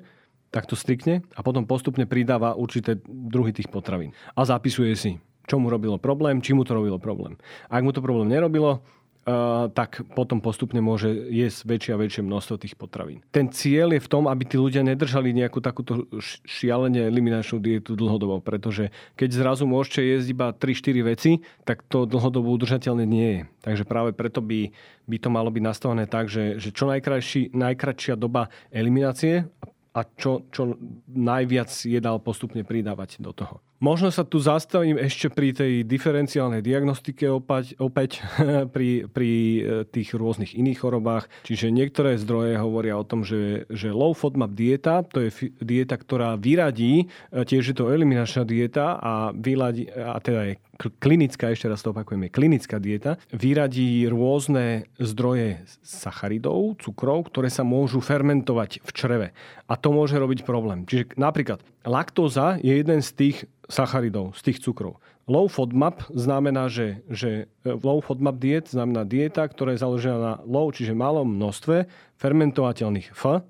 [0.50, 4.14] takto striktne a potom postupne pridáva určité druhy tých potravín.
[4.34, 5.12] A zapisuje si,
[5.46, 7.38] čo mu robilo problém, či mu to robilo problém.
[7.70, 8.82] Ak mu to problém nerobilo,
[9.30, 13.22] Uh, tak potom postupne môže jesť väčšie a väčšie množstvo tých potravín.
[13.30, 16.08] Ten cieľ je v tom, aby tí ľudia nedržali nejakú takúto
[16.48, 21.32] šialene eliminačnú dietu dlhodobo, pretože keď zrazu môžete jesť iba 3-4 veci,
[21.62, 23.42] tak to dlhodobo udržateľné nie je.
[23.70, 24.72] Takže práve preto by,
[25.06, 29.46] by to malo byť nastavené tak, že, že čo najkračšia doba eliminácie
[29.94, 30.78] a čo, čo
[31.10, 33.60] najviac je dal postupne pridávať do toho.
[33.80, 38.20] Možno sa tu zastavím ešte pri tej diferenciálnej diagnostike opäť, opäť
[38.76, 41.32] pri, pri e, tých rôznych iných chorobách.
[41.48, 46.36] Čiže niektoré zdroje hovoria o tom, že, že low FODMAP dieta, to je dieta, ktorá
[46.36, 51.80] vyradí, e, tiež je to eliminačná dieta a, vyladí, a teda je klinická, ešte raz
[51.80, 58.90] to opakujem, je klinická dieta, vyradí rôzne zdroje sacharidov, cukrov, ktoré sa môžu fermentovať v
[58.92, 59.28] čreve.
[59.68, 60.88] A to môže robiť problém.
[60.88, 63.38] Čiže napríklad laktóza je jeden z tých
[63.70, 64.98] sacharidov, z tých cukrov.
[65.30, 70.34] Low FODMAP znamená, že, že e, low FODMAP diet znamená dieta, ktorá je založená na
[70.42, 71.86] low, čiže malom množstve
[72.18, 73.46] fermentovateľných F,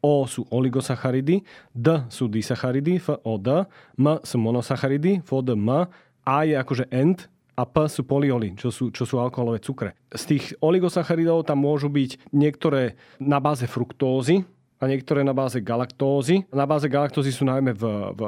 [0.00, 1.44] O sú oligosacharidy,
[1.76, 3.68] D sú disacharidy, F, O, D,
[4.00, 5.70] M sú monosacharidy, M,
[6.24, 7.28] A je akože end,
[7.60, 9.92] a P sú polioly, čo sú, čo sú alkoholové cukre.
[10.08, 14.48] Z tých oligosacharidov tam môžu byť niektoré na báze fruktózy,
[14.80, 16.48] a niektoré na báze galaktózy.
[16.56, 17.84] Na báze galaktózy sú najmä v,
[18.16, 18.20] v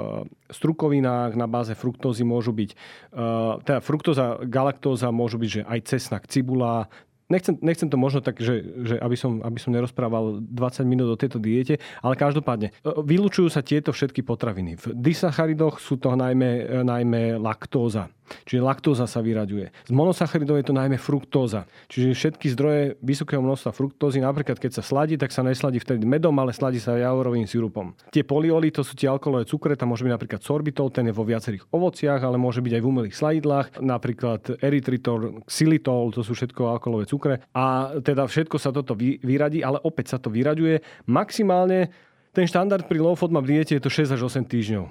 [0.53, 2.71] strukovinách, na báze fruktózy môžu byť,
[3.17, 6.93] uh, teda fruktóza, galaktóza môžu byť, že aj cesnak, cibula,
[7.33, 11.17] nechcem, nechcem to možno tak, že, že aby, som, aby som nerozprával 20 minút o
[11.17, 14.77] tejto diete, ale každopádne e, vylúčujú sa tieto všetky potraviny.
[14.77, 18.13] V disacharidoch sú to najmä, e, najmä laktóza.
[18.49, 19.73] Čiže laktóza sa vyraďuje.
[19.89, 21.69] Z monosacharidov je to najmä fruktóza.
[21.91, 26.35] Čiže všetky zdroje vysokého množstva fruktózy, napríklad keď sa sladí, tak sa nesladí vtedy medom,
[26.41, 27.93] ale sladí sa javorovým sirupom.
[28.09, 31.27] Tie polioly, to sú tie alkoholové cukre, tam môže byť napríklad sorbitol, ten je vo
[31.27, 36.73] viacerých ovociach, ale môže byť aj v umelých sladidlách, napríklad erytritol, xylitol, to sú všetko
[36.73, 37.47] alkoholové cukre.
[37.55, 41.95] A teda všetko sa toto vyradí, ale opäť sa to vyraďuje maximálne
[42.35, 44.89] ten štandard pri low FODMAP diete je to 6 až 8 týždňov.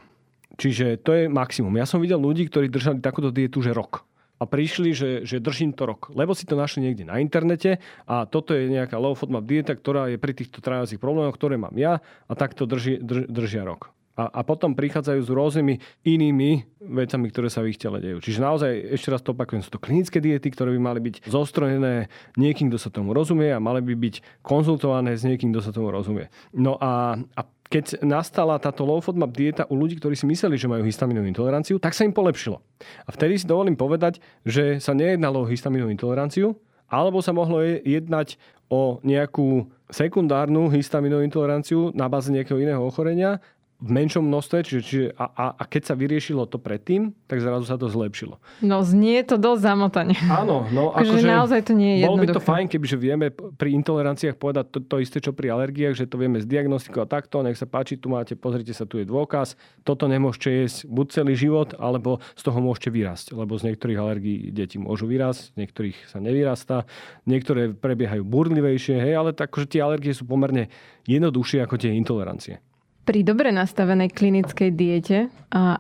[0.62, 1.74] Čiže to je maximum.
[1.74, 4.06] Ja som videl ľudí, ktorí držali takúto dietu, že rok.
[4.38, 6.14] A prišli, že, že držím to rok.
[6.14, 10.14] Lebo si to našli niekde na internete a toto je nejaká low FODMAP dieta, ktorá
[10.14, 11.98] je pri týchto trajacích problémoch, ktoré mám ja
[12.30, 13.90] a takto drží, drž, držia rok.
[14.20, 18.20] A, a potom prichádzajú s rôznymi inými vecami, ktoré sa v ich tele dejú.
[18.20, 22.12] Čiže naozaj, ešte raz to opakujem, sú to klinické diety, ktoré by mali byť zostrojené
[22.36, 25.96] niekým, kto sa tomu rozumie a mali by byť konzultované s niekým, kto sa tomu
[25.96, 26.28] rozumie.
[26.52, 30.68] No a, a keď nastala táto low FODMAP dieta u ľudí, ktorí si mysleli, že
[30.68, 32.60] majú histaminovú intoleranciu, tak sa im polepšilo.
[33.08, 36.60] A vtedy si dovolím povedať, že sa nejednalo o histaminovú intoleranciu,
[36.92, 38.36] alebo sa mohlo jednať
[38.68, 43.40] o nejakú sekundárnu histaminovú intoleranciu na báze nejakého iného ochorenia
[43.82, 47.66] v menšom množstve, čiže, čiže a, a, a keď sa vyriešilo to predtým, tak zrazu
[47.66, 48.38] sa to zlepšilo.
[48.62, 50.16] No znie to dosť zamotane.
[50.30, 53.70] Áno, no akože, akože naozaj to nie je Bolo by to fajn, kebyže vieme pri
[53.78, 57.70] intoleranciách povedať to, to isté, čo pri alergiách, že to vieme zdiagnostikovať takto, nech sa
[57.70, 62.22] páči, tu máte, pozrite sa, tu je dôkaz, toto nemôžete jesť buď celý život, alebo
[62.34, 66.90] z toho môžete vyrásť, lebo z niektorých alergií deti môžu vyrásť, z niektorých sa nevyrastá,
[67.26, 70.72] niektoré prebiehajú burlivejšie, hej, ale tak, akože tie alergie sú pomerne
[71.10, 72.64] jednoduchšie ako tie intolerancie.
[73.02, 75.34] Pri dobre nastavenej klinickej diete,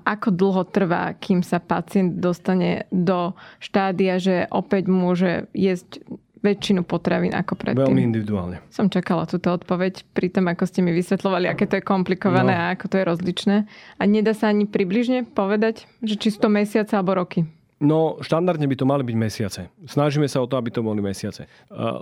[0.03, 6.01] ako dlho trvá, kým sa pacient dostane do štádia, že opäť môže jesť
[6.41, 7.85] väčšinu potravín ako predtým.
[7.85, 8.65] Veľmi individuálne.
[8.73, 12.61] Som čakala túto odpoveď pri tom, ako ste mi vysvetľovali, aké to je komplikované no.
[12.65, 13.57] a ako to je rozličné.
[14.01, 17.45] A nedá sa ani približne povedať, že či sú to mesiace alebo roky.
[17.81, 19.61] No, štandardne by to mali byť mesiace.
[19.89, 21.49] Snažíme sa o to, aby to boli mesiace.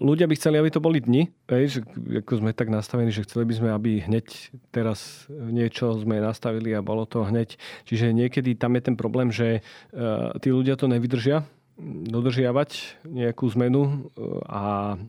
[0.03, 1.31] Ľudia by chceli, aby to boli dni.
[1.47, 1.87] Že
[2.19, 4.27] ako sme tak nastavení, že chceli by sme, aby hneď
[4.75, 7.55] teraz niečo sme nastavili a bolo to hneď.
[7.87, 9.63] Čiže niekedy tam je ten problém, že
[9.95, 10.01] e,
[10.43, 11.47] tí ľudia to nevydržia
[12.11, 13.89] dodržiavať nejakú zmenu e,
[14.51, 14.99] a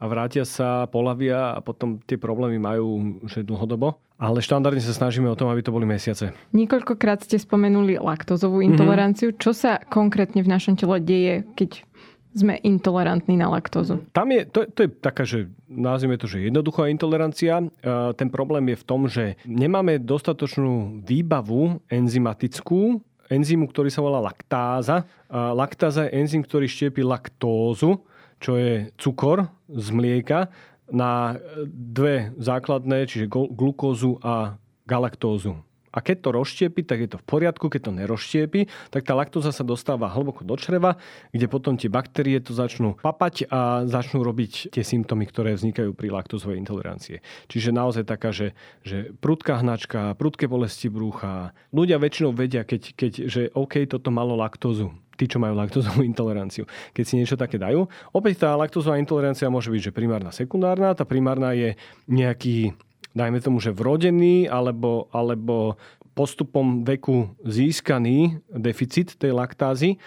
[0.00, 4.00] a vrátia sa, polavia a potom tie problémy majú že dlhodobo.
[4.20, 6.36] Ale štandardne sa snažíme o tom, aby to boli mesiace.
[6.52, 9.32] Niekoľkokrát ste spomenuli laktozovú intoleranciu.
[9.32, 9.40] Mm-hmm.
[9.40, 11.88] Čo sa konkrétne v našom tele deje, keď
[12.36, 14.04] sme intolerantní na laktózu?
[14.12, 17.64] Tam je, to, to je taká, že nazvime to, že jednoduchá intolerancia.
[17.64, 17.66] E,
[18.14, 23.00] ten problém je v tom, že nemáme dostatočnú výbavu enzymatickú,
[23.32, 25.08] enzymu, ktorý sa volá laktáza.
[25.32, 28.04] Laktáza je enzym, ktorý štiepi laktózu
[28.40, 30.48] čo je cukor z mlieka,
[30.90, 35.58] na dve základné, čiže glukózu a galaktózu.
[35.90, 37.66] A keď to rozštiepi, tak je to v poriadku.
[37.66, 38.60] Keď to nerozštiepi,
[38.94, 41.02] tak tá laktóza sa dostáva hlboko do čreva,
[41.34, 46.14] kde potom tie baktérie to začnú papať a začnú robiť tie symptómy, ktoré vznikajú pri
[46.14, 47.26] laktózovej intolerancie.
[47.50, 48.54] Čiže naozaj taká, že,
[48.86, 51.50] že prudká hnačka, prudké bolesti brúcha.
[51.74, 56.64] Ľudia väčšinou vedia, keď, keď že OK, toto malo laktózu tí, čo majú laktózovú intoleranciu.
[56.96, 57.84] Keď si niečo také dajú.
[58.16, 60.96] Opäť tá laktózová intolerancia môže byť, že primárna, sekundárna.
[60.96, 61.76] Tá primárna je
[62.08, 62.72] nejaký,
[63.12, 65.76] dajme tomu, že vrodený alebo, alebo
[66.16, 70.00] postupom veku získaný deficit tej laktázy.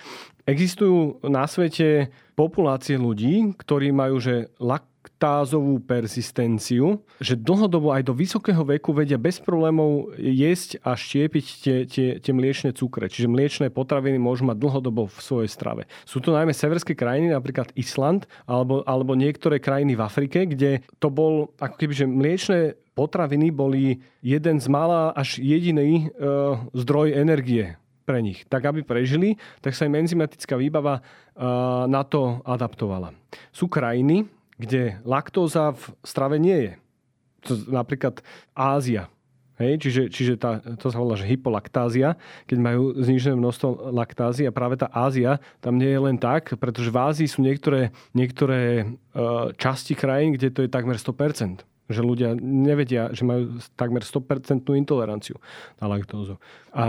[0.44, 8.16] Existujú na svete populácie ľudí, ktorí majú že lak- laktázovú persistenciu, že dlhodobo aj do
[8.16, 13.12] vysokého veku vedia bez problémov jesť a štiepiť tie, tie, tie mliečne cukre.
[13.12, 15.92] Čiže mliečne potraviny môžu mať dlhodobo v svojej strave.
[16.08, 21.12] Sú to najmä severské krajiny, napríklad Island, alebo, alebo niektoré krajiny v Afrike, kde to
[21.12, 22.60] bol ako keby, že mliečne
[22.96, 26.24] potraviny boli jeden z mála až jediný e,
[26.72, 27.76] zdroj energie
[28.08, 28.48] pre nich.
[28.48, 31.02] Tak, aby prežili, tak sa im enzymatická výbava e,
[31.92, 33.12] na to adaptovala.
[33.52, 36.74] Sú krajiny, kde laktóza v strave nie je.
[37.50, 38.24] To, napríklad
[38.56, 39.12] Ázia.
[39.62, 42.18] Hej, čiže, čiže tá, to sa volá, že hypolaktázia,
[42.50, 46.90] keď majú znižené množstvo laktázy a práve tá Ázia tam nie je len tak, pretože
[46.90, 48.86] v Ázii sú niektoré, niektoré e,
[49.54, 55.40] časti krajín, kde to je takmer 100% že ľudia nevedia, že majú takmer 100% intoleranciu
[55.84, 56.40] na laktózu.
[56.72, 56.86] A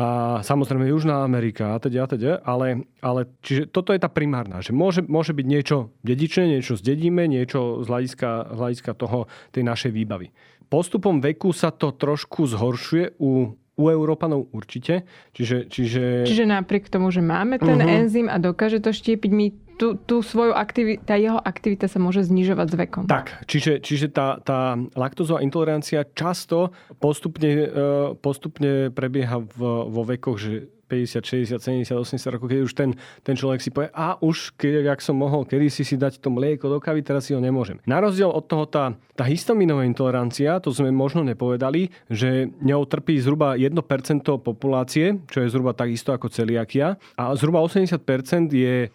[0.47, 4.71] samozrejme Južná Amerika a teda, a teda, ale, ale čiže toto je tá primárna, že
[4.71, 9.91] môže, môže byť niečo dedičné, niečo zdedíme, niečo z hľadiska, z hľadiska toho, tej našej
[9.91, 10.31] výbavy.
[10.71, 15.03] Postupom veku sa to trošku zhoršuje u u Európanov určite.
[15.35, 16.03] Čiže, čiže...
[16.27, 17.99] čiže napriek tomu, že máme ten uh-huh.
[18.07, 22.23] enzym a dokáže to štiepiť, my tú, tú svoju aktivitu, tá jeho aktivita sa môže
[22.23, 23.03] znižovať s vekom.
[23.11, 26.71] Tak, čiže, čiže tá, tá laktózová intolerancia často
[27.03, 27.69] postupne, e,
[28.19, 29.59] postupne prebieha v,
[29.91, 32.91] vo vekoch, že 50, 60, 70, 80 rokov, keď už ten,
[33.27, 36.71] ten človek si povie, a už, keď, ak som mohol kedy si dať to mlieko
[36.71, 37.83] do kavy, teraz si ho nemôžem.
[37.85, 43.19] Na rozdiel od toho tá, tá histaminová intolerancia, to sme možno nepovedali, že ňou trpí
[43.19, 43.75] zhruba 1%
[44.39, 48.89] populácie, čo je zhruba takisto ako celiakia, a zhruba 80% je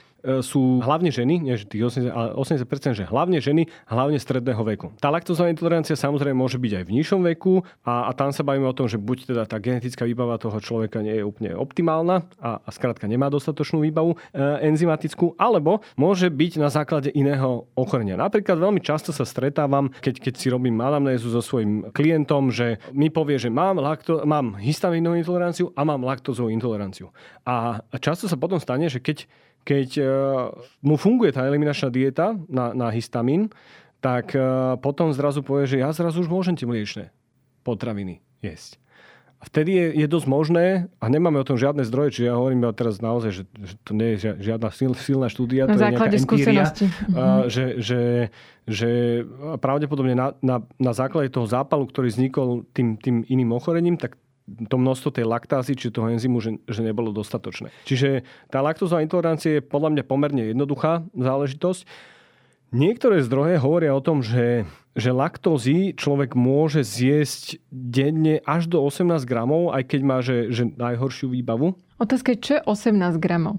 [0.44, 4.92] sú hlavne ženy, nie tých 80, ale 80%, že hlavne ženy, hlavne stredného veku.
[4.98, 8.66] Tá laktózová intolerancia samozrejme môže byť aj v nižšom veku a, a tam sa bavíme
[8.66, 12.60] o tom, že buď teda tá genetická výbava toho človeka nie je úplne optimálna a,
[12.60, 14.18] a skrátka nemá dostatočnú výbavu e,
[14.66, 18.20] enzymatickú, alebo môže byť na základe iného ochorenia.
[18.20, 23.14] Napríklad veľmi často sa stretávam, keď, keď si robím anamnézu so svojím klientom, že mi
[23.14, 27.14] povie, že mám, lakto, mám histaminovú intoleranciu a mám laktózovú intoleranciu.
[27.46, 29.30] A, a často sa potom stane, že keď
[29.64, 30.04] keď e,
[30.82, 33.54] mu funguje tá eliminačná dieta na, na histamín,
[34.00, 34.40] tak e,
[34.80, 37.12] potom zrazu povie, že ja zrazu už môžem tie mliečne
[37.64, 38.80] potraviny jesť.
[39.40, 40.66] A vtedy je, je dosť možné,
[41.00, 44.20] a nemáme o tom žiadne zdroje, čiže ja hovorím teraz naozaj, že, že to nie
[44.20, 48.02] je žiadna sil, silná štúdia, na to je nejaká empíria, a, že, že,
[48.68, 48.90] že
[49.64, 54.20] pravdepodobne na, na, na základe toho zápalu, ktorý vznikol tým, tým iným ochorením, tak
[54.68, 57.70] to množstvo tej laktázy, či toho enzymu, že, že nebolo dostatočné.
[57.86, 61.86] Čiže tá laktózová intolerancia je podľa mňa pomerne jednoduchá záležitosť.
[62.70, 69.26] Niektoré zdroje hovoria o tom, že, že laktózy človek môže zjesť denne až do 18
[69.26, 71.74] gramov, aj keď má že, že najhoršiu výbavu.
[71.98, 73.58] Otázka je, čo je 18 gramov?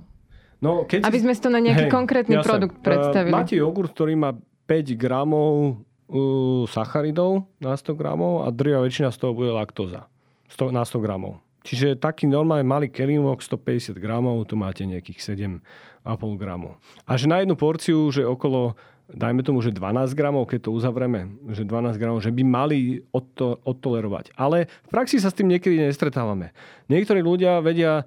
[0.61, 2.47] No, keď Aby sme si to na nejaký hej, konkrétny jasne.
[2.47, 3.33] produkt predstavili.
[3.33, 4.31] máte jogurt, ktorý má
[4.69, 5.81] 5 gramov
[6.13, 10.07] uh, sacharidov na 100 gramov a drvia väčšina z toho bude laktóza.
[10.51, 11.39] 100, na 100 gramov.
[11.61, 16.81] Čiže taký normálny malý kelímok 150 gramov, tu máte nejakých 7,5 gramov.
[17.05, 18.73] A že na jednu porciu, že okolo
[19.11, 23.59] dajme tomu, že 12 gramov, keď to uzavrieme, že 12 gramov, že by mali odto,
[23.67, 24.35] odtolerovať.
[24.39, 26.55] Ale v praxi sa s tým niekedy nestretávame.
[26.87, 28.05] Niektorí ľudia vedia e,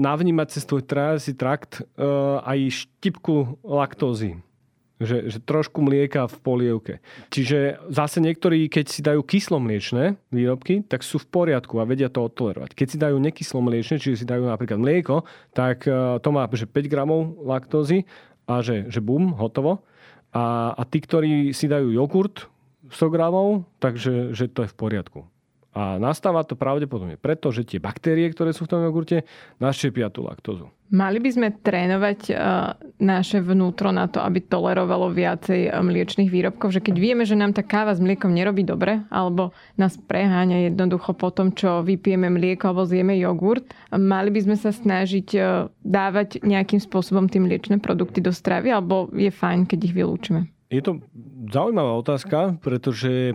[0.00, 2.04] navnímať cez tvoj trájací trakt e,
[2.40, 2.58] aj
[2.88, 4.40] štipku laktózy
[5.02, 6.94] že, že trošku mlieka v polievke.
[7.30, 12.26] Čiže zase niektorí, keď si dajú kyslomliečné výrobky, tak sú v poriadku a vedia to
[12.26, 12.76] odtolerovať.
[12.76, 16.92] Keď si dajú nekyslomliečné, čiže si dajú napríklad mlieko, tak e, to má že 5
[16.92, 18.04] gramov laktózy
[18.44, 19.82] a že, že bum, hotovo.
[20.32, 22.48] A, a tí, ktorí si dajú jogurt
[22.92, 25.31] 100 gramov, takže že to je v poriadku.
[25.72, 29.24] A nastáva to pravdepodobne preto, že tie baktérie, ktoré sú v tom jogurte,
[29.56, 30.68] našepia tú laktózu.
[30.92, 36.76] Mali by sme trénovať uh, naše vnútro na to, aby tolerovalo viacej uh, mliečných výrobkov,
[36.76, 41.16] že keď vieme, že nám tá káva s mliekom nerobí dobre, alebo nás preháňa jednoducho
[41.16, 45.40] po tom, čo vypijeme mlieko alebo zjeme jogurt, mali by sme sa snažiť
[45.80, 50.52] dávať nejakým spôsobom tie mliečne produkty do stravy, alebo je fajn, keď ich vylúčime?
[50.68, 51.00] Je to
[51.48, 53.32] zaujímavá otázka, pretože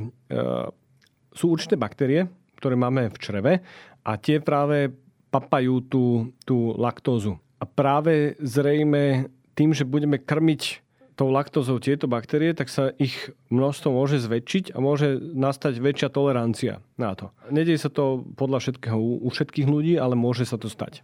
[1.38, 2.26] sú určité baktérie,
[2.58, 3.54] ktoré máme v čreve
[4.02, 4.90] a tie práve
[5.30, 7.38] papajú tú, tú laktózu.
[7.62, 10.82] A práve zrejme tým, že budeme krmiť
[11.18, 16.86] tou laktózou tieto baktérie, tak sa ich množstvo môže zväčšiť a môže nastať väčšia tolerancia
[16.94, 17.34] na to.
[17.50, 21.02] Nedej sa to podľa všetkého u všetkých ľudí, ale môže sa to stať.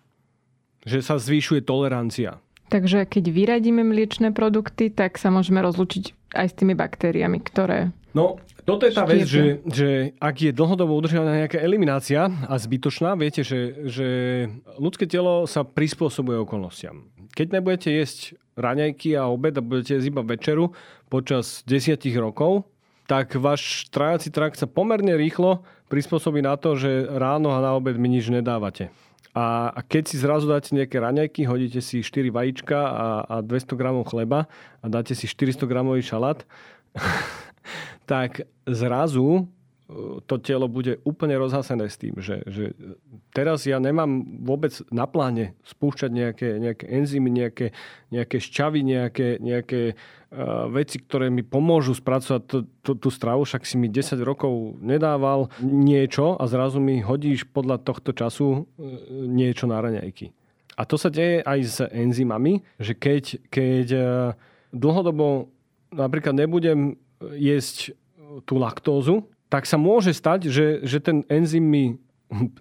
[0.86, 2.38] Že sa zvýšuje tolerancia.
[2.70, 8.38] Takže keď vyradíme mliečne produkty, tak sa môžeme rozlučiť aj s tými baktériami, ktoré No,
[8.64, 13.42] toto je tá vec, že, že ak je dlhodobo udržaná nejaká eliminácia a zbytočná, viete,
[13.42, 14.08] že, že
[14.78, 17.10] ľudské telo sa prispôsobuje okolnostiam.
[17.34, 20.78] keď nebudete jesť raňajky a obed a budete jesť iba večeru
[21.10, 22.70] počas desiatich rokov,
[23.10, 27.98] tak váš trájací trakt sa pomerne rýchlo prispôsobí na to, že ráno a na obed
[27.98, 28.94] mi nič nedávate.
[29.34, 33.74] A, a keď si zrazu dáte nejaké raňajky, hodíte si 4 vajíčka a, a 200
[33.74, 34.46] gramov chleba
[34.80, 36.46] a dáte si 400 gramový šalát,
[38.12, 39.48] tak zrazu
[40.26, 42.72] to telo bude úplne rozhasené s tým, že, že
[43.36, 47.76] teraz ja nemám vôbec na pláne spúšťať nejaké, nejaké enzymy, nejaké,
[48.10, 53.68] nejaké šťavy, nejaké, nejaké uh, veci, ktoré mi pomôžu spracovať tú, tú, tú stravu, však
[53.68, 58.64] si mi 10 rokov nedával niečo a zrazu mi hodíš podľa tohto času uh,
[59.12, 60.32] niečo na raňajky.
[60.74, 63.88] A to sa deje aj s enzymami, že keď, keď
[64.74, 65.54] dlhodobo
[65.94, 66.98] napríklad nebudem
[67.38, 67.96] jesť
[68.44, 71.86] tú laktózu, tak sa môže stať, že, že ten enzym mi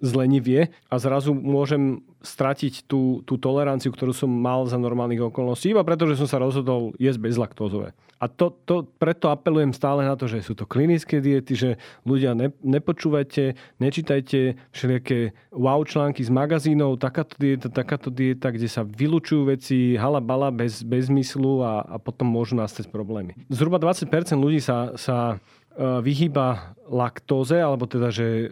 [0.01, 5.83] zlenivie a zrazu môžem stratiť tú, tú toleranciu, ktorú som mal za normálnych okolností, iba
[5.83, 7.97] preto, že som sa rozhodol jesť bezlaktózové.
[8.23, 11.69] A to, to, preto apelujem stále na to, že sú to klinické diety, že
[12.07, 18.87] ľudia ne, nepočúvajte, nečítajte všelijaké wow články z magazínov, takáto dieta, takáto dieta, kde sa
[18.87, 23.35] vylučujú veci halabala bez, bez zmyslu a, a potom môžu nastať problémy.
[23.51, 24.07] Zhruba 20%
[24.39, 28.47] ľudí sa, sa E, vyhýba laktóze, alebo teda, že e,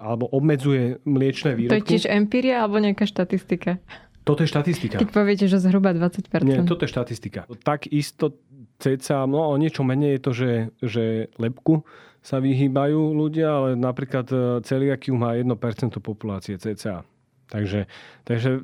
[0.00, 1.76] alebo obmedzuje mliečne výrobky.
[1.76, 3.76] To je tiež empíria alebo nejaká štatistika?
[4.24, 4.96] Toto je štatistika.
[4.96, 6.48] Keď poviete, že zhruba 20%.
[6.48, 7.44] Nie, toto je štatistika.
[7.60, 8.40] Tak isto
[8.80, 11.04] ceca, no o niečo menej je to, že, že
[11.36, 11.84] lepku
[12.24, 17.04] sa vyhýbajú ľudia, ale napríklad e, celiakiu má 1% populácie cca.
[17.44, 17.84] Takže,
[18.24, 18.56] takže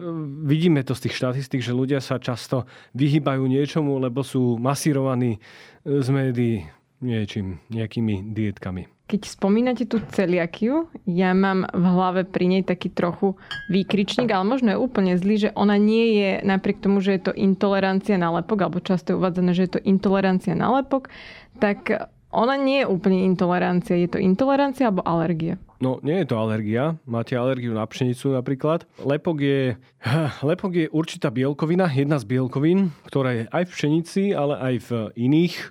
[0.49, 2.65] vidíme to z tých štatistik, že ľudia sa často
[2.97, 5.37] vyhýbajú niečomu, lebo sú masírovaní
[5.85, 6.65] z médií
[7.05, 8.89] niečím, nejakými dietkami.
[9.11, 13.35] Keď spomínate tú celiakiu, ja mám v hlave pri nej taký trochu
[13.67, 17.33] výkričník, ale možno je úplne zlý, že ona nie je, napriek tomu, že je to
[17.35, 21.11] intolerancia na lepok, alebo často je uvádzané, že je to intolerancia na lepok,
[21.59, 23.99] tak ona nie je úplne intolerancia.
[23.99, 25.59] Je to intolerancia alebo alergia?
[25.81, 27.01] No, nie je to alergia.
[27.09, 28.85] Máte alergiu na pšenicu napríklad.
[29.01, 29.81] Lepok je,
[30.51, 34.91] lepok je určitá bielkovina, jedna z bielkovín, ktorá je aj v pšenici, ale aj v
[35.17, 35.65] iných e,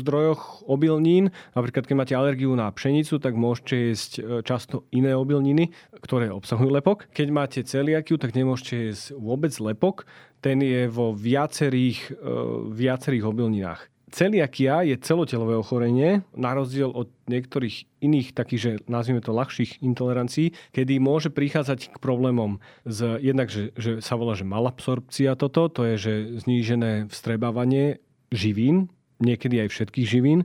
[0.00, 1.28] zdrojoch obilnín.
[1.52, 6.72] Napríklad, keď máte alergiu na pšenicu, tak môžete jesť e, často iné obilniny, ktoré obsahujú
[6.74, 7.12] lepok.
[7.12, 10.08] Keď máte celiakiu, tak nemôžete jesť vôbec lepok.
[10.40, 12.32] Ten je vo viacerých, e,
[12.72, 13.93] viacerých obilninách.
[14.12, 20.52] Celiakia je celotelové ochorenie, na rozdiel od niektorých iných takých, že nazvime to ľahších intolerancií,
[20.76, 25.82] kedy môže prichádzať k problémom z, jednak, že, že sa volá, že malabsorpcia toto, to
[25.88, 26.12] je, že
[26.44, 28.92] znížené vstrebávanie živín,
[29.24, 30.44] niekedy aj všetkých živín,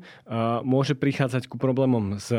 [0.64, 2.32] môže prichádzať ku problémom s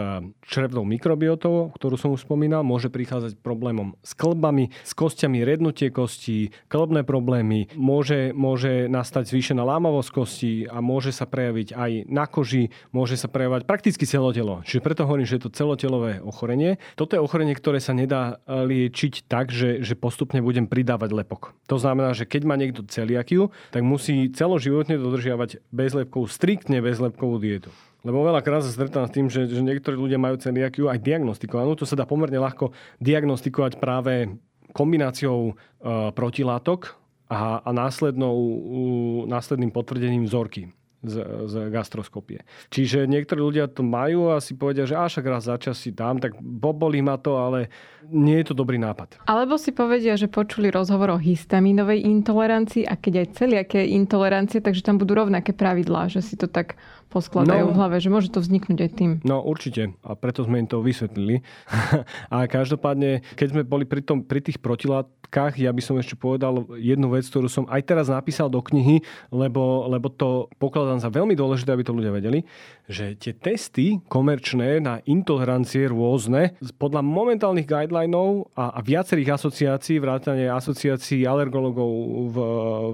[0.48, 6.57] črevnou mikrobiotou, ktorú som už spomínal, môže prichádzať problémom s klbami, s kostiami, rednutie kostí,
[6.72, 12.72] klbné problémy, môže, môže nastať zvýšená lámavosť kostí a môže sa prejaviť aj na koži,
[12.96, 14.64] môže sa prejavovať prakticky celotelo.
[14.64, 16.81] Čiže preto hovorím, že je to celotelové ochorenie.
[16.96, 21.53] Toto je ochorenie, ktoré sa nedá liečiť tak, že, že postupne budem pridávať lepok.
[21.66, 27.70] To znamená, že keď má niekto celiakiu, tak musí celoživotne dodržiavať bezlepkovú striktne bezlepkovú dietu.
[28.00, 31.76] Lebo veľakrát sa stretám s tým, že, že niektorí ľudia majú celiakiu aj diagnostikovanú.
[31.76, 34.32] To sa dá pomerne ľahko diagnostikovať práve
[34.72, 35.54] kombináciou e,
[36.16, 36.96] protilátok
[37.28, 38.38] a, a následnou,
[39.28, 41.16] následným potvrdením vzorky z,
[41.48, 42.44] z gastroskopie.
[42.68, 46.20] Čiže niektorí ľudia to majú a si povedia, že až raz za čas si dám,
[46.20, 47.72] tak bobolí ma to, ale
[48.08, 49.24] nie je to dobrý nápad.
[49.24, 54.84] Alebo si povedia, že počuli rozhovor o histaminovej intolerancii a keď aj celiaké intolerancie, takže
[54.84, 56.76] tam budú rovnaké pravidlá, že si to tak
[57.11, 59.11] poskladajú no, v hlave, že môže to vzniknúť aj tým.
[59.27, 61.42] No určite a preto sme im to vysvetlili.
[62.35, 66.64] a každopádne, keď sme boli pri, tom, pri tých protilátkach, ja by som ešte povedal
[66.79, 69.03] jednu vec, ktorú som aj teraz napísal do knihy,
[69.35, 72.46] lebo, lebo to pokladám za veľmi dôležité, aby to ľudia vedeli,
[72.87, 80.46] že tie testy komerčné na intolerancie rôzne, podľa momentálnych guidelinov a, a viacerých asociácií, vrátane
[80.46, 81.90] asociácií alergologov
[82.31, 82.37] v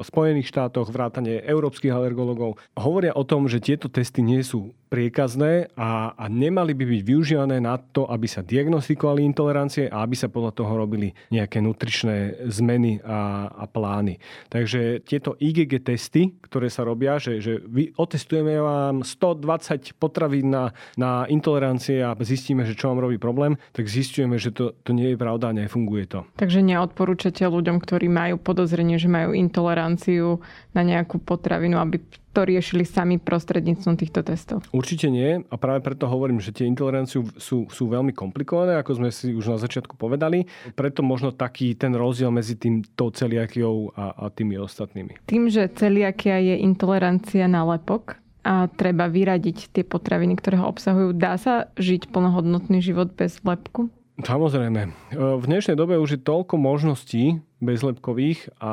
[0.05, 5.75] Spojených štátoch, vrátane európskych alergologov, hovoria o tom, že tieto testy testy nie sú priekazné
[5.75, 10.31] a, a nemali by byť využívané na to, aby sa diagnostikovali intolerancie a aby sa
[10.31, 14.23] podľa toho robili nejaké nutričné zmeny a, a plány.
[14.49, 20.71] Takže tieto IgG testy, ktoré sa robia, že, že vy otestujeme vám 120 potravín na,
[20.95, 25.15] na intolerancie a zistíme, že čo vám robí problém, tak zistujeme, že to, to nie
[25.15, 26.23] je pravda a nefunguje to.
[26.39, 30.39] Takže neodporúčate ľuďom, ktorí majú podozrenie, že majú intoleranciu
[30.73, 31.99] na nejakú potravinu, aby
[32.37, 34.61] to riešili sami prostredníctvom týchto testov?
[34.77, 39.09] Určite nie a práve preto hovorím, že tie intolerancie sú, sú veľmi komplikované, ako sme
[39.09, 40.45] si už na začiatku povedali.
[40.77, 45.25] Preto možno taký ten rozdiel medzi týmto celiakiou a, a tými ostatnými.
[45.25, 51.19] Tým, že celiakia je intolerancia na lepok, a treba vyradiť tie potraviny, ktoré ho obsahujú.
[51.19, 53.91] Dá sa žiť plnohodnotný život bez lepku?
[54.23, 54.95] Samozrejme.
[55.19, 58.71] V dnešnej dobe už je toľko možností bezlepkových a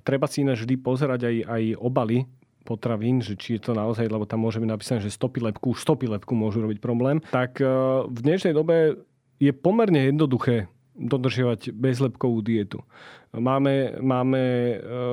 [0.00, 2.24] treba si ináč vždy pozerať aj, aj obaly
[2.70, 5.82] potravín, že či je to naozaj, lebo tam môže byť napísané, že stopy lepku, už
[5.82, 7.18] stopy lepku môžu robiť problém.
[7.34, 7.58] Tak
[8.06, 9.02] v dnešnej dobe
[9.42, 12.86] je pomerne jednoduché dodržiavať bezlepkovú dietu.
[13.34, 14.42] Máme, máme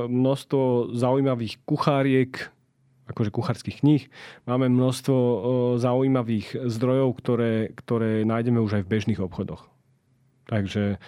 [0.06, 2.52] množstvo zaujímavých kucháriek,
[3.08, 4.04] akože kuchárskych kníh.
[4.44, 5.16] Máme množstvo
[5.80, 9.72] zaujímavých zdrojov, ktoré, ktoré nájdeme už aj v bežných obchodoch.
[10.52, 11.00] Takže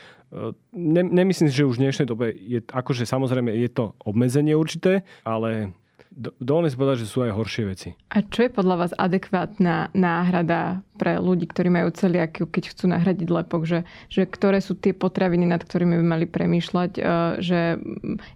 [0.72, 5.76] ne, nemyslím že už v dnešnej dobe je, akože samozrejme je to obmedzenie určité, ale
[6.18, 7.90] dovolím si povedať, že sú aj horšie veci.
[8.10, 13.30] A čo je podľa vás adekvátna náhrada pre ľudí, ktorí majú celiakiu, keď chcú nahradiť
[13.32, 17.02] lepok, že, že ktoré sú tie potraviny, nad ktorými by mali premýšľať, e,
[17.40, 17.60] že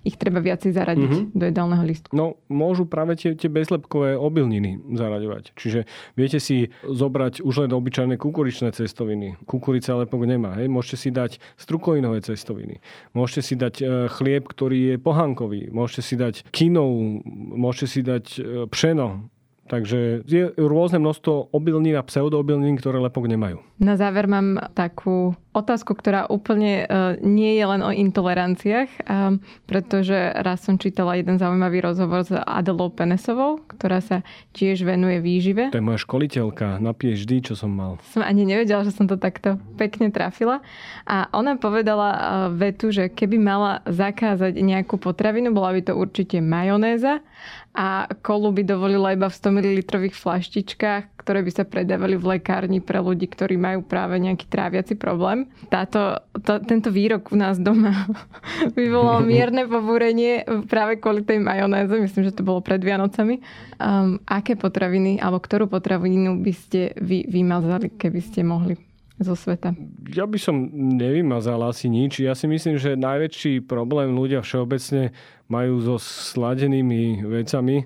[0.07, 1.35] ich treba viacej zaradiť mm-hmm.
[1.35, 2.07] do jedálneho listu?
[2.15, 5.51] No, môžu práve tie, tie bezlepkové obilniny zaraďovať.
[5.59, 5.83] Čiže
[6.15, 9.35] viete si zobrať už len obyčajné kukuričné cestoviny.
[9.43, 10.55] Kukurica lepok nemá.
[10.55, 10.71] Hej?
[10.71, 12.79] Môžete si dať strukovinové cestoviny.
[13.11, 15.67] Môžete si dať e, chlieb, ktorý je pohankový.
[15.67, 17.19] Môžete si dať kinov,
[17.63, 19.31] môžete si dať e, pšeno,
[19.73, 23.57] Takže je rôzne množstvo obilnín a pseudoobilnín, ktoré lepok nemajú.
[23.81, 30.13] Na záver mám takú otázku, ktorá úplne uh, nie je len o intoleranciách, um, pretože
[30.13, 34.21] raz som čítala jeden zaujímavý rozhovor s Adelou Penesovou, ktorá sa
[34.53, 35.73] tiež venuje výžive.
[35.73, 37.97] To je moja školiteľka na PhD, čo som mal.
[38.13, 40.61] Som ani nevedela, že som to takto pekne trafila.
[41.09, 42.19] A ona povedala uh,
[42.53, 47.25] vetu, že keby mala zakázať nejakú potravinu, bola by to určite majonéza
[47.73, 49.81] a kolu by dovolila iba v 100 ml
[50.13, 55.49] flaštičkách, ktoré by sa predávali v lekárni pre ľudí, ktorí majú práve nejaký tráviaci problém.
[55.73, 58.05] Táto, to, tento výrok u nás doma
[58.77, 61.97] vyvolal mierne pobúrenie práve kvôli tej majonéze.
[61.97, 63.41] Myslím, že to bolo pred Vianocami.
[63.81, 68.77] Um, aké potraviny, alebo ktorú potravinu by ste vy vymazali, keby ste mohli?
[69.21, 69.77] zo sveta?
[70.09, 72.19] Ja by som nevymazal asi nič.
[72.21, 75.13] Ja si myslím, že najväčší problém ľudia všeobecne
[75.53, 77.85] majú so sladenými vecami,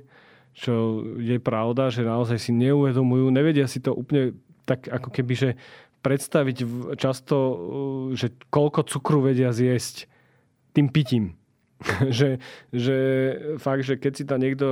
[0.55, 5.49] čo je pravda, že naozaj si neuvedomujú, nevedia si to úplne tak ako keby, že
[6.01, 6.57] predstaviť
[6.95, 7.35] často,
[8.15, 10.07] že koľko cukru vedia zjesť
[10.71, 11.35] tým pitím.
[12.17, 12.41] že,
[12.73, 12.97] že
[13.61, 14.65] fakt, že keď si tam niekto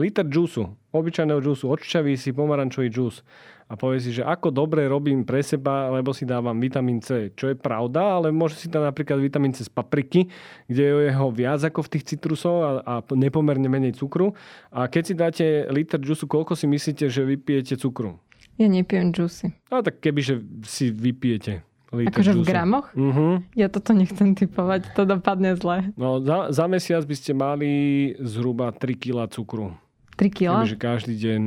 [0.00, 0.64] liter džusu,
[0.96, 3.20] obyčajného džusu, odčaví si pomarančový džus
[3.64, 7.32] a povie si, že ako dobre robím pre seba, lebo si dávam vitamín C.
[7.32, 10.28] Čo je pravda, ale môže si tam napríklad vitamín C z papriky,
[10.68, 14.36] kde je jeho viac ako v tých citrusov a, a nepomerne menej cukru.
[14.68, 18.20] A keď si dáte liter džusu, koľko si myslíte, že vypijete cukru?
[18.60, 19.50] Ja nepijem džusy.
[19.72, 20.38] No tak kebyže
[20.68, 22.90] si vypijete Akože v gramoch?
[22.98, 23.38] Uh-huh.
[23.54, 25.94] Ja toto nechcem typovať, to dopadne zle.
[25.94, 27.70] No za, za mesiac by ste mali
[28.18, 29.78] zhruba 3 kg cukru.
[30.18, 30.50] 3 kg?
[30.66, 31.42] Takže každý deň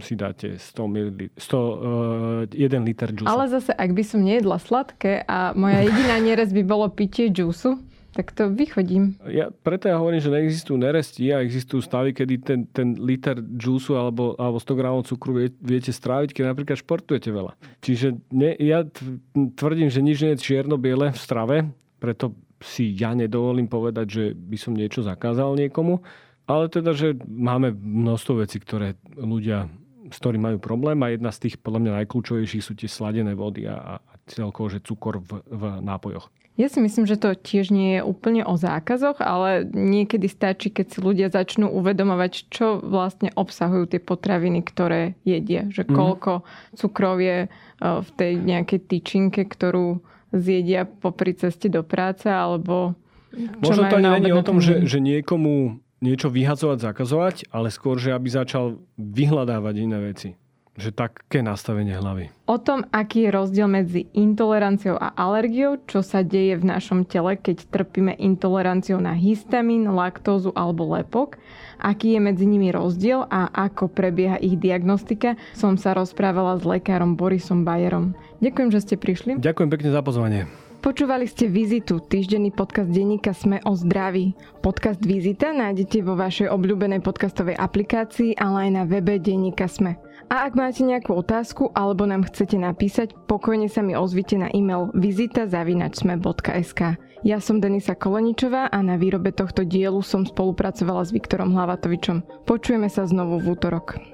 [0.00, 3.28] si dáte 100 ml, 100, uh, 1 liter džusu.
[3.28, 7.78] Ale zase, ak by som nejedla sladké a moja jediná nerez by bolo pitie džusu,
[8.14, 9.18] tak to vychodím.
[9.26, 13.98] Ja, preto ja hovorím, že neexistujú neresti a existujú stavy, kedy ten, ten liter džusu
[13.98, 17.58] alebo, alebo 100 gramov cukru vie, viete stráviť, keď napríklad športujete veľa.
[17.82, 18.86] Čiže ne, ja
[19.34, 21.56] tvrdím, že nič nie je čierno-biele v strave,
[21.98, 26.00] preto si ja nedovolím povedať, že by som niečo zakázal niekomu.
[26.44, 29.68] Ale teda, že máme množstvo vecí, ktoré ľudia,
[30.14, 33.66] s ktorými majú problém a jedna z tých podľa mňa najkľúčovejších sú tie sladené vody
[33.66, 36.30] a, a celkovo, že cukor v, v nápojoch.
[36.54, 40.86] Ja si myslím, že to tiež nie je úplne o zákazoch, ale niekedy stačí, keď
[40.86, 45.66] si ľudia začnú uvedomovať, čo vlastne obsahujú tie potraviny, ktoré jedia.
[45.66, 45.94] Že mhm.
[45.98, 46.32] koľko
[46.78, 47.48] cukrov je e,
[47.82, 49.98] v tej nejakej tyčinke, ktorú
[50.30, 52.94] zjedia popri ceste do práce, alebo
[53.34, 57.96] Možno to ani nie je o tom, že, že niekomu niečo vyhadzovať, zakazovať, ale skôr,
[57.96, 60.36] že aby začal vyhľadávať iné veci.
[60.74, 62.34] Že také nastavenie hlavy.
[62.50, 67.38] O tom, aký je rozdiel medzi intoleranciou a alergiou, čo sa deje v našom tele,
[67.38, 71.38] keď trpíme intoleranciou na histamín, laktózu alebo lepok,
[71.78, 77.14] aký je medzi nimi rozdiel a ako prebieha ich diagnostika, som sa rozprávala s lekárom
[77.14, 78.18] Borisom Bajerom.
[78.42, 79.30] Ďakujem, že ste prišli.
[79.38, 80.63] Ďakujem pekne za pozvanie.
[80.84, 84.36] Počúvali ste Vizitu, týždenný podcast denníka Sme o zdraví.
[84.60, 89.96] Podcast Vizita nájdete vo vašej obľúbenej podcastovej aplikácii, ale aj na webe denníka Sme.
[90.28, 94.92] A ak máte nejakú otázku alebo nám chcete napísať, pokojne sa mi ozvite na e-mail
[94.92, 96.80] vizita.sme.sk.
[97.24, 102.44] Ja som Denisa Koleničová a na výrobe tohto dielu som spolupracovala s Viktorom Hlavatovičom.
[102.44, 104.13] Počujeme sa znovu v útorok.